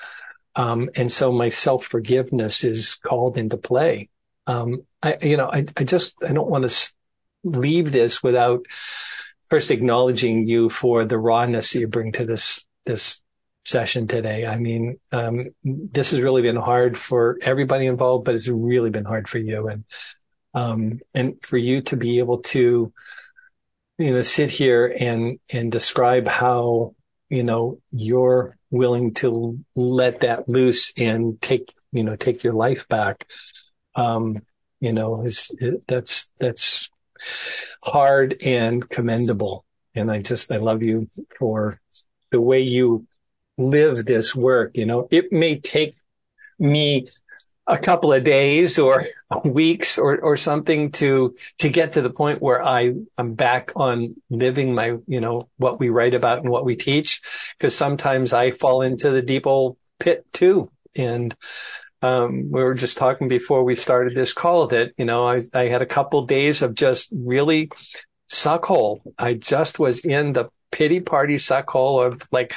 Um, 0.56 0.90
and 0.96 1.12
so 1.12 1.32
my 1.32 1.50
self 1.50 1.86
forgiveness 1.86 2.64
is 2.64 2.96
called 2.96 3.38
into 3.38 3.58
play. 3.58 4.10
Um, 4.48 4.84
I, 5.02 5.18
you 5.22 5.38
know, 5.38 5.50
I, 5.52 5.66
I 5.78 5.84
just, 5.84 6.16
I 6.24 6.34
don't 6.34 6.50
want 6.50 6.70
to 6.70 6.94
leave 7.44 7.92
this 7.92 8.22
without 8.22 8.66
first 9.52 9.70
acknowledging 9.70 10.48
you 10.48 10.70
for 10.70 11.04
the 11.04 11.20
rawness 11.20 11.74
that 11.74 11.80
you 11.82 11.88
bring 11.88 12.14
to 12.14 12.26
this, 12.26 12.66
this 12.86 13.20
session 13.66 14.08
today. 14.08 14.48
I 14.48 14.58
mean, 14.58 14.98
um, 15.12 15.50
this 15.62 16.12
has 16.12 16.22
really 16.22 16.42
been 16.42 16.56
hard 16.56 16.98
for 16.98 17.38
everybody 17.42 17.86
involved, 17.86 18.24
but 18.24 18.34
it's 18.34 18.48
really 18.48 18.92
been 18.92 19.04
hard 19.04 19.28
for 19.28 19.40
you. 19.40 19.68
And, 19.68 19.84
um, 20.54 21.02
and 21.14 21.36
for 21.44 21.58
you 21.58 21.82
to 21.82 21.98
be 21.98 22.20
able 22.20 22.40
to, 22.40 22.94
you 23.98 24.14
know, 24.14 24.22
sit 24.22 24.52
here 24.52 24.88
and, 24.88 25.38
and 25.52 25.70
describe 25.70 26.28
how, 26.28 26.96
you 27.28 27.44
know, 27.44 27.80
you're 27.92 28.58
willing 28.70 29.14
to 29.16 29.60
let 29.76 30.22
that 30.22 30.48
loose 30.48 30.94
and 30.96 31.42
take, 31.42 31.74
you 31.92 32.06
know, 32.06 32.16
take 32.16 32.46
your 32.46 32.54
life 32.54 32.88
back. 32.88 33.28
Um, 33.96 34.44
you 34.80 34.94
know, 34.94 35.26
is, 35.26 35.52
that's, 35.90 36.30
that's 36.40 36.90
hard 37.84 38.42
and 38.42 38.88
commendable. 38.90 39.66
And 39.96 40.12
I 40.12 40.22
just, 40.22 40.52
I 40.52 40.58
love 40.58 40.82
you 40.84 41.10
for 41.38 41.80
the 42.32 42.42
way 42.42 42.62
you 42.62 43.06
live 43.58 44.06
this 44.06 44.36
work. 44.36 44.72
You 44.76 44.86
know, 44.86 45.08
it 45.12 45.32
may 45.32 45.60
take 45.60 45.96
me 46.58 47.08
a 47.68 47.78
couple 47.78 48.12
of 48.12 48.24
days 48.24 48.80
or 48.80 49.08
weeks 49.46 49.98
or, 49.98 50.20
or 50.20 50.38
something 50.38 50.92
to, 50.92 51.36
to 51.60 51.70
get 51.70 51.94
to 51.94 52.02
the 52.02 52.10
point 52.10 52.42
where 52.42 52.64
I, 52.64 52.94
I'm 53.18 53.34
back 53.34 53.72
on 53.76 54.16
living 54.30 54.74
my, 54.74 54.98
you 55.08 55.20
know, 55.20 55.50
what 55.58 55.80
we 55.80 55.90
write 55.90 56.14
about 56.14 56.40
and 56.40 56.50
what 56.50 56.66
we 56.66 56.76
teach. 56.76 57.22
Cause 57.60 57.76
sometimes 57.76 58.34
I 58.34 58.52
fall 58.52 58.82
into 58.82 59.12
the 59.12 59.22
deep 59.22 59.46
old 59.46 59.78
pit 60.00 60.26
too. 60.34 60.72
And, 60.96 61.36
um, 62.02 62.50
we 62.52 62.64
were 62.64 62.74
just 62.74 62.98
talking 62.98 63.28
before 63.28 63.64
we 63.64 63.76
started 63.76 64.16
this 64.16 64.34
call 64.34 64.68
that, 64.68 64.92
you 64.98 65.06
know, 65.06 65.28
I, 65.28 65.42
I 65.54 65.66
had 65.66 65.82
a 65.82 65.86
couple 65.86 66.26
days 66.26 66.62
of 66.62 66.74
just 66.74 67.10
really 67.12 67.70
suckhole. 68.30 69.02
I 69.18 69.34
just 69.36 69.80
was 69.80 70.00
in 70.00 70.34
the 70.34 70.50
pity 70.72 71.00
party 71.00 71.36
suckhole 71.36 72.06
of 72.06 72.28
like, 72.32 72.56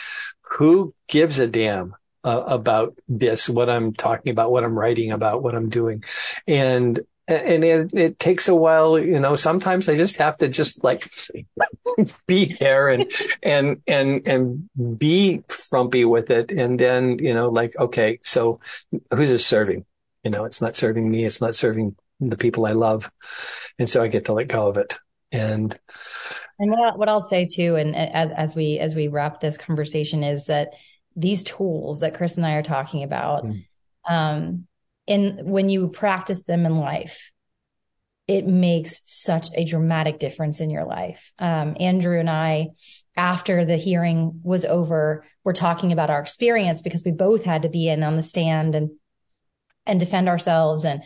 who 0.52 0.94
gives 1.09 1.38
a 1.40 1.46
damn 1.46 1.94
uh, 2.22 2.44
about 2.46 2.96
this, 3.09 3.48
what 3.48 3.68
I'm 3.68 3.92
talking 3.92 4.30
about, 4.30 4.50
what 4.50 4.64
I'm 4.64 4.78
writing 4.78 5.12
about, 5.12 5.42
what 5.42 5.54
I'm 5.54 5.68
doing. 5.68 6.04
And, 6.46 7.00
and 7.26 7.64
it, 7.64 7.94
it 7.94 8.18
takes 8.18 8.48
a 8.48 8.54
while, 8.54 8.98
you 8.98 9.18
know, 9.18 9.34
sometimes 9.34 9.88
I 9.88 9.96
just 9.96 10.16
have 10.16 10.37
to 10.38 10.48
just 10.48 10.84
like 10.84 11.10
be 12.26 12.56
there 12.60 12.90
and, 12.90 13.10
and, 13.42 13.80
and, 13.87 14.28
and 14.28 14.98
be 14.98 15.42
frumpy 15.48 16.04
with 16.04 16.30
it. 16.30 16.50
And 16.50 16.78
then, 16.78 17.18
you 17.18 17.32
know, 17.32 17.48
like, 17.48 17.74
okay, 17.78 18.18
so 18.22 18.60
who's 19.10 19.30
it 19.30 19.38
serving? 19.38 19.87
You 20.22 20.30
know, 20.30 20.44
it's 20.44 20.60
not 20.60 20.74
serving 20.74 21.10
me. 21.10 21.24
It's 21.24 21.40
not 21.40 21.54
serving 21.54 21.96
the 22.20 22.37
people 22.37 22.66
I 22.66 22.72
love. 22.72 23.10
And 23.78 23.88
so 23.88 24.02
I 24.02 24.08
get 24.08 24.26
to 24.26 24.34
let 24.34 24.48
go 24.48 24.68
of 24.68 24.76
it. 24.76 24.98
And, 25.32 25.78
and 26.58 26.70
what, 26.70 26.98
what 26.98 27.08
I'll 27.08 27.22
say 27.22 27.46
too, 27.46 27.76
and 27.76 27.96
as, 27.96 28.30
as 28.30 28.54
we, 28.54 28.78
as 28.78 28.94
we 28.94 29.08
wrap 29.08 29.40
this 29.40 29.56
conversation 29.56 30.22
is 30.22 30.46
that 30.46 30.74
these 31.16 31.42
tools 31.42 32.00
that 32.00 32.14
Kris 32.14 32.37
and 32.37 32.44
I 32.44 32.54
are 32.54 32.62
talking 32.62 33.02
about, 33.02 33.44
mm. 33.44 33.64
um, 34.08 34.66
in 35.06 35.40
when 35.42 35.68
you 35.68 35.88
practice 35.88 36.44
them 36.44 36.66
in 36.66 36.78
life, 36.78 37.30
it 38.26 38.46
makes 38.46 39.02
such 39.06 39.48
a 39.54 39.64
dramatic 39.64 40.18
difference 40.18 40.60
in 40.60 40.70
your 40.70 40.84
life. 40.84 41.32
Um, 41.38 41.76
Andrew 41.78 42.18
and 42.18 42.30
I, 42.30 42.68
after 43.16 43.64
the 43.64 43.76
hearing 43.76 44.40
was 44.42 44.64
over, 44.64 45.26
were 45.44 45.52
talking 45.52 45.92
about 45.92 46.10
our 46.10 46.20
experience 46.20 46.80
because 46.80 47.02
we 47.04 47.10
both 47.10 47.44
had 47.44 47.62
to 47.62 47.68
be 47.68 47.88
in 47.88 48.02
on 48.02 48.16
the 48.16 48.22
stand 48.22 48.74
and 48.74 48.90
and 49.86 50.00
defend 50.00 50.30
ourselves 50.30 50.86
and 50.86 51.02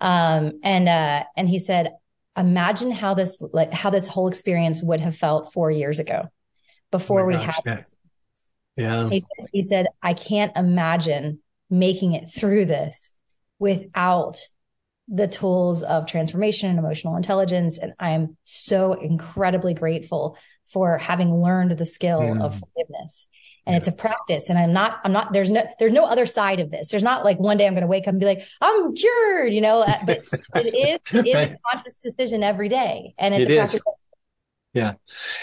um 0.00 0.58
and 0.64 0.88
uh 0.88 1.22
and 1.36 1.50
he 1.50 1.58
said 1.58 1.92
imagine 2.34 2.90
how 2.90 3.12
this 3.12 3.42
like 3.52 3.74
how 3.74 3.90
this 3.90 4.08
whole 4.08 4.26
experience 4.26 4.82
would 4.82 5.00
have 5.00 5.14
felt 5.14 5.52
four 5.52 5.70
years 5.70 5.98
ago 5.98 6.22
before 6.90 7.20
oh 7.20 7.26
we 7.26 7.34
gosh, 7.34 7.44
had 7.44 7.62
yeah. 7.66 7.82
Yeah. 8.76 9.08
He 9.08 9.20
said, 9.20 9.46
he 9.52 9.62
said, 9.62 9.86
I 10.02 10.14
can't 10.14 10.56
imagine 10.56 11.40
making 11.68 12.14
it 12.14 12.26
through 12.26 12.66
this 12.66 13.14
without 13.62 14.40
the 15.06 15.28
tools 15.28 15.84
of 15.84 16.06
transformation 16.06 16.68
and 16.68 16.80
emotional 16.80 17.16
intelligence. 17.16 17.78
And 17.78 17.92
I'm 18.00 18.36
so 18.44 18.94
incredibly 18.94 19.72
grateful 19.72 20.36
for 20.66 20.98
having 20.98 21.32
learned 21.40 21.78
the 21.78 21.86
skill 21.86 22.20
mm. 22.20 22.42
of 22.42 22.58
forgiveness 22.58 23.28
and 23.64 23.74
yeah. 23.74 23.78
it's 23.78 23.86
a 23.86 23.92
practice. 23.92 24.50
And 24.50 24.58
I'm 24.58 24.72
not, 24.72 24.98
I'm 25.04 25.12
not, 25.12 25.32
there's 25.32 25.50
no, 25.50 25.62
there's 25.78 25.92
no 25.92 26.06
other 26.06 26.26
side 26.26 26.58
of 26.58 26.72
this. 26.72 26.88
There's 26.88 27.04
not 27.04 27.24
like 27.24 27.38
one 27.38 27.56
day 27.56 27.66
I'm 27.66 27.74
going 27.74 27.82
to 27.82 27.86
wake 27.86 28.04
up 28.04 28.08
and 28.08 28.18
be 28.20 28.26
like, 28.26 28.42
I'm 28.60 28.94
cured, 28.94 29.52
you 29.52 29.60
know, 29.60 29.82
uh, 29.82 29.98
but 30.04 30.18
it 30.56 30.74
is, 30.74 31.14
it 31.14 31.26
is 31.28 31.34
a 31.34 31.56
conscious 31.70 31.96
decision 31.96 32.42
every 32.42 32.68
day. 32.68 33.14
And 33.16 33.32
it's 33.32 33.48
it 33.48 33.52
a 33.52 33.56
practice. 33.58 33.74
Is. 33.76 33.82
Yeah. 34.74 34.94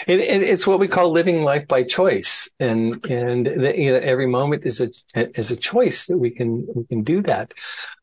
It, 0.08 0.18
it, 0.18 0.42
it's 0.42 0.66
what 0.66 0.80
we 0.80 0.88
call 0.88 1.12
living 1.12 1.42
life 1.44 1.68
by 1.68 1.84
choice. 1.84 2.48
And, 2.58 3.06
and 3.06 3.46
the, 3.46 3.74
you 3.76 3.92
know, 3.92 4.00
every 4.02 4.26
moment 4.26 4.66
is 4.66 4.80
a, 4.80 4.90
is 5.14 5.52
a 5.52 5.56
choice 5.56 6.06
that 6.06 6.18
we 6.18 6.30
can, 6.30 6.66
we 6.74 6.84
can 6.84 7.04
do 7.04 7.22
that. 7.22 7.54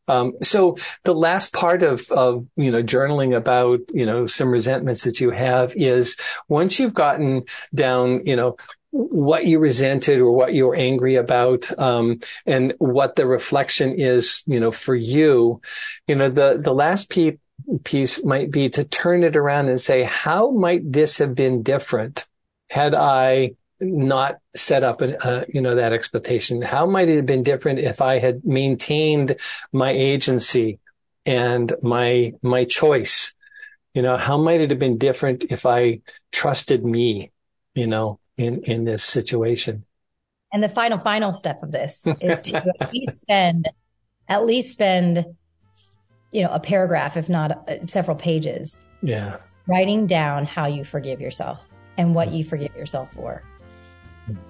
Um, 0.08 0.36
so 0.42 0.78
the 1.04 1.14
last 1.14 1.52
part 1.52 1.84
of, 1.84 2.10
of, 2.12 2.48
you 2.56 2.72
know, 2.72 2.82
journaling 2.82 3.36
about, 3.36 3.82
you 3.94 4.06
know, 4.06 4.26
some 4.26 4.50
resentments 4.50 5.04
that 5.04 5.20
you 5.20 5.32
have 5.32 5.74
is 5.76 6.16
once 6.48 6.80
you've 6.80 6.94
gotten 6.94 7.44
down, 7.76 8.26
you 8.26 8.38
know, 8.38 8.56
what 8.92 9.46
you 9.46 9.60
resented 9.60 10.20
or 10.20 10.32
what 10.32 10.54
you 10.54 10.66
were 10.66 10.76
angry 10.76 11.16
about, 11.16 11.78
um, 11.78 12.22
and 12.46 12.74
what 12.78 13.18
the 13.18 13.28
reflection 13.28 13.94
is, 13.94 14.44
you 14.48 14.62
know, 14.62 14.72
for 14.72 14.96
you, 14.96 15.60
you 16.08 16.16
know, 16.16 16.30
the, 16.30 16.58
the 16.58 16.74
last 16.74 17.10
piece, 17.10 17.36
piece 17.84 18.24
might 18.24 18.52
be 18.52 18.70
to 18.70 18.84
turn 18.84 19.24
it 19.24 19.36
around 19.36 19.68
and 19.68 19.80
say, 19.80 20.04
how 20.04 20.52
might 20.52 20.92
this 20.92 21.18
have 21.18 21.36
been 21.36 21.64
different 21.64 22.26
had 22.70 22.94
I 22.94 23.52
not 23.80 24.38
set 24.56 24.84
up, 24.84 25.02
a, 25.02 25.24
uh, 25.26 25.46
you 25.48 25.62
know, 25.62 25.76
that 25.76 25.94
expectation? 25.94 26.62
How 26.62 26.86
might 26.86 27.10
it 27.10 27.18
have 27.18 27.26
been 27.26 27.44
different 27.44 27.80
if 27.80 28.02
I 28.02 28.20
had 28.20 28.46
maintained 28.46 29.36
my 29.72 29.92
agency 29.92 30.80
and 31.26 31.74
my, 31.82 32.34
my 32.42 32.64
choice? 32.64 33.34
You 33.94 34.02
know, 34.02 34.18
how 34.18 34.38
might 34.38 34.62
it 34.62 34.70
have 34.70 34.80
been 34.80 34.98
different 34.98 35.46
if 35.50 35.66
I 35.66 36.02
trusted 36.32 36.86
me, 36.86 37.32
you 37.76 37.88
know, 37.88 38.20
in, 38.38 38.62
in 38.64 38.86
this 38.86 39.04
situation. 39.04 39.86
And 40.52 40.64
the 40.64 40.70
final, 40.70 40.98
final 40.98 41.32
step 41.32 41.62
of 41.64 41.72
this 41.72 42.06
is 42.22 42.42
to 42.44 42.58
at 42.80 42.94
least 42.94 43.22
spend, 43.22 43.70
at 44.28 44.46
least 44.46 44.72
spend, 44.72 45.26
you 46.38 46.44
know, 46.44 46.52
a 46.52 46.60
paragraph, 46.60 47.18
if 47.18 47.30
not 47.30 47.68
uh, 47.68 47.78
several 47.88 48.16
pages. 48.16 48.78
Yeah. 49.02 49.40
Writing 49.66 50.06
down 50.06 50.46
how 50.46 50.68
you 50.68 50.86
forgive 50.86 51.20
yourself 51.20 51.60
and 51.98 52.14
what 52.14 52.32
you 52.32 52.44
forgive 52.44 52.76
yourself 52.76 53.12
for. 53.12 53.42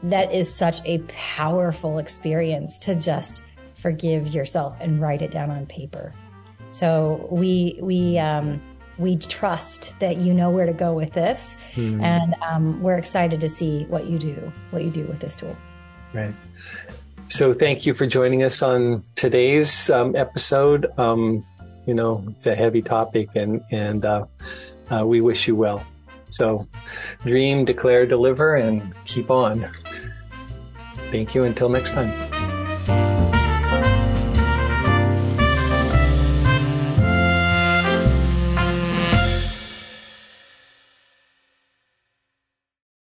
That 0.04 0.34
is 0.34 0.54
such 0.54 0.84
a 0.84 0.97
powerful 1.08 2.00
experience 2.00 2.78
to 2.80 2.93
just 2.93 3.41
forgive 3.76 4.28
yourself 4.28 4.76
and 4.82 5.00
write 5.00 5.21
it 5.21 5.32
down 5.32 5.50
on 5.50 5.65
paper. 5.65 6.12
So 6.71 7.26
we, 7.32 7.80
we, 7.82 8.19
um, 8.19 8.62
we 8.97 9.15
trust 9.15 9.93
that 10.02 10.17
you 10.17 10.34
know 10.34 10.50
where 10.50 10.65
to 10.65 10.73
go 10.73 10.93
with 10.93 11.13
this, 11.13 11.56
mm. 11.76 12.02
and 12.02 12.36
um, 12.41 12.82
we're 12.82 12.97
excited 12.97 13.39
to 13.39 13.47
see 13.47 13.86
what 13.86 14.08
you 14.08 14.19
do, 14.19 14.52
what 14.71 14.84
you 14.84 14.89
do 14.89 15.06
with 15.06 15.19
this 15.19 15.38
tool. 15.38 15.56
Right. 16.13 16.34
So 17.30 17.54
thank 17.54 17.86
you 17.86 17.93
for 17.93 18.08
joining 18.08 18.43
us 18.43 18.62
on 18.62 19.02
today's 19.15 19.89
um, 19.89 20.15
episode. 20.15 20.88
Um, 20.97 21.43
you 21.88 21.93
know, 21.93 22.23
it's 22.30 22.45
a 22.45 22.56
heavy 22.56 22.84
topic, 22.84 23.30
and 23.34 23.63
and 23.71 24.06
uh, 24.06 24.26
uh, 24.91 25.06
we 25.06 25.21
wish 25.21 25.47
you 25.47 25.56
well. 25.56 25.84
So, 26.28 26.67
dream, 27.23 27.65
declare, 27.65 28.06
deliver, 28.06 28.56
and 28.56 28.93
keep 29.06 29.32
on. 29.32 29.67
Thank 31.10 31.34
you. 31.34 31.43
Until 31.43 31.69
next 31.69 31.91
time. 31.91 32.12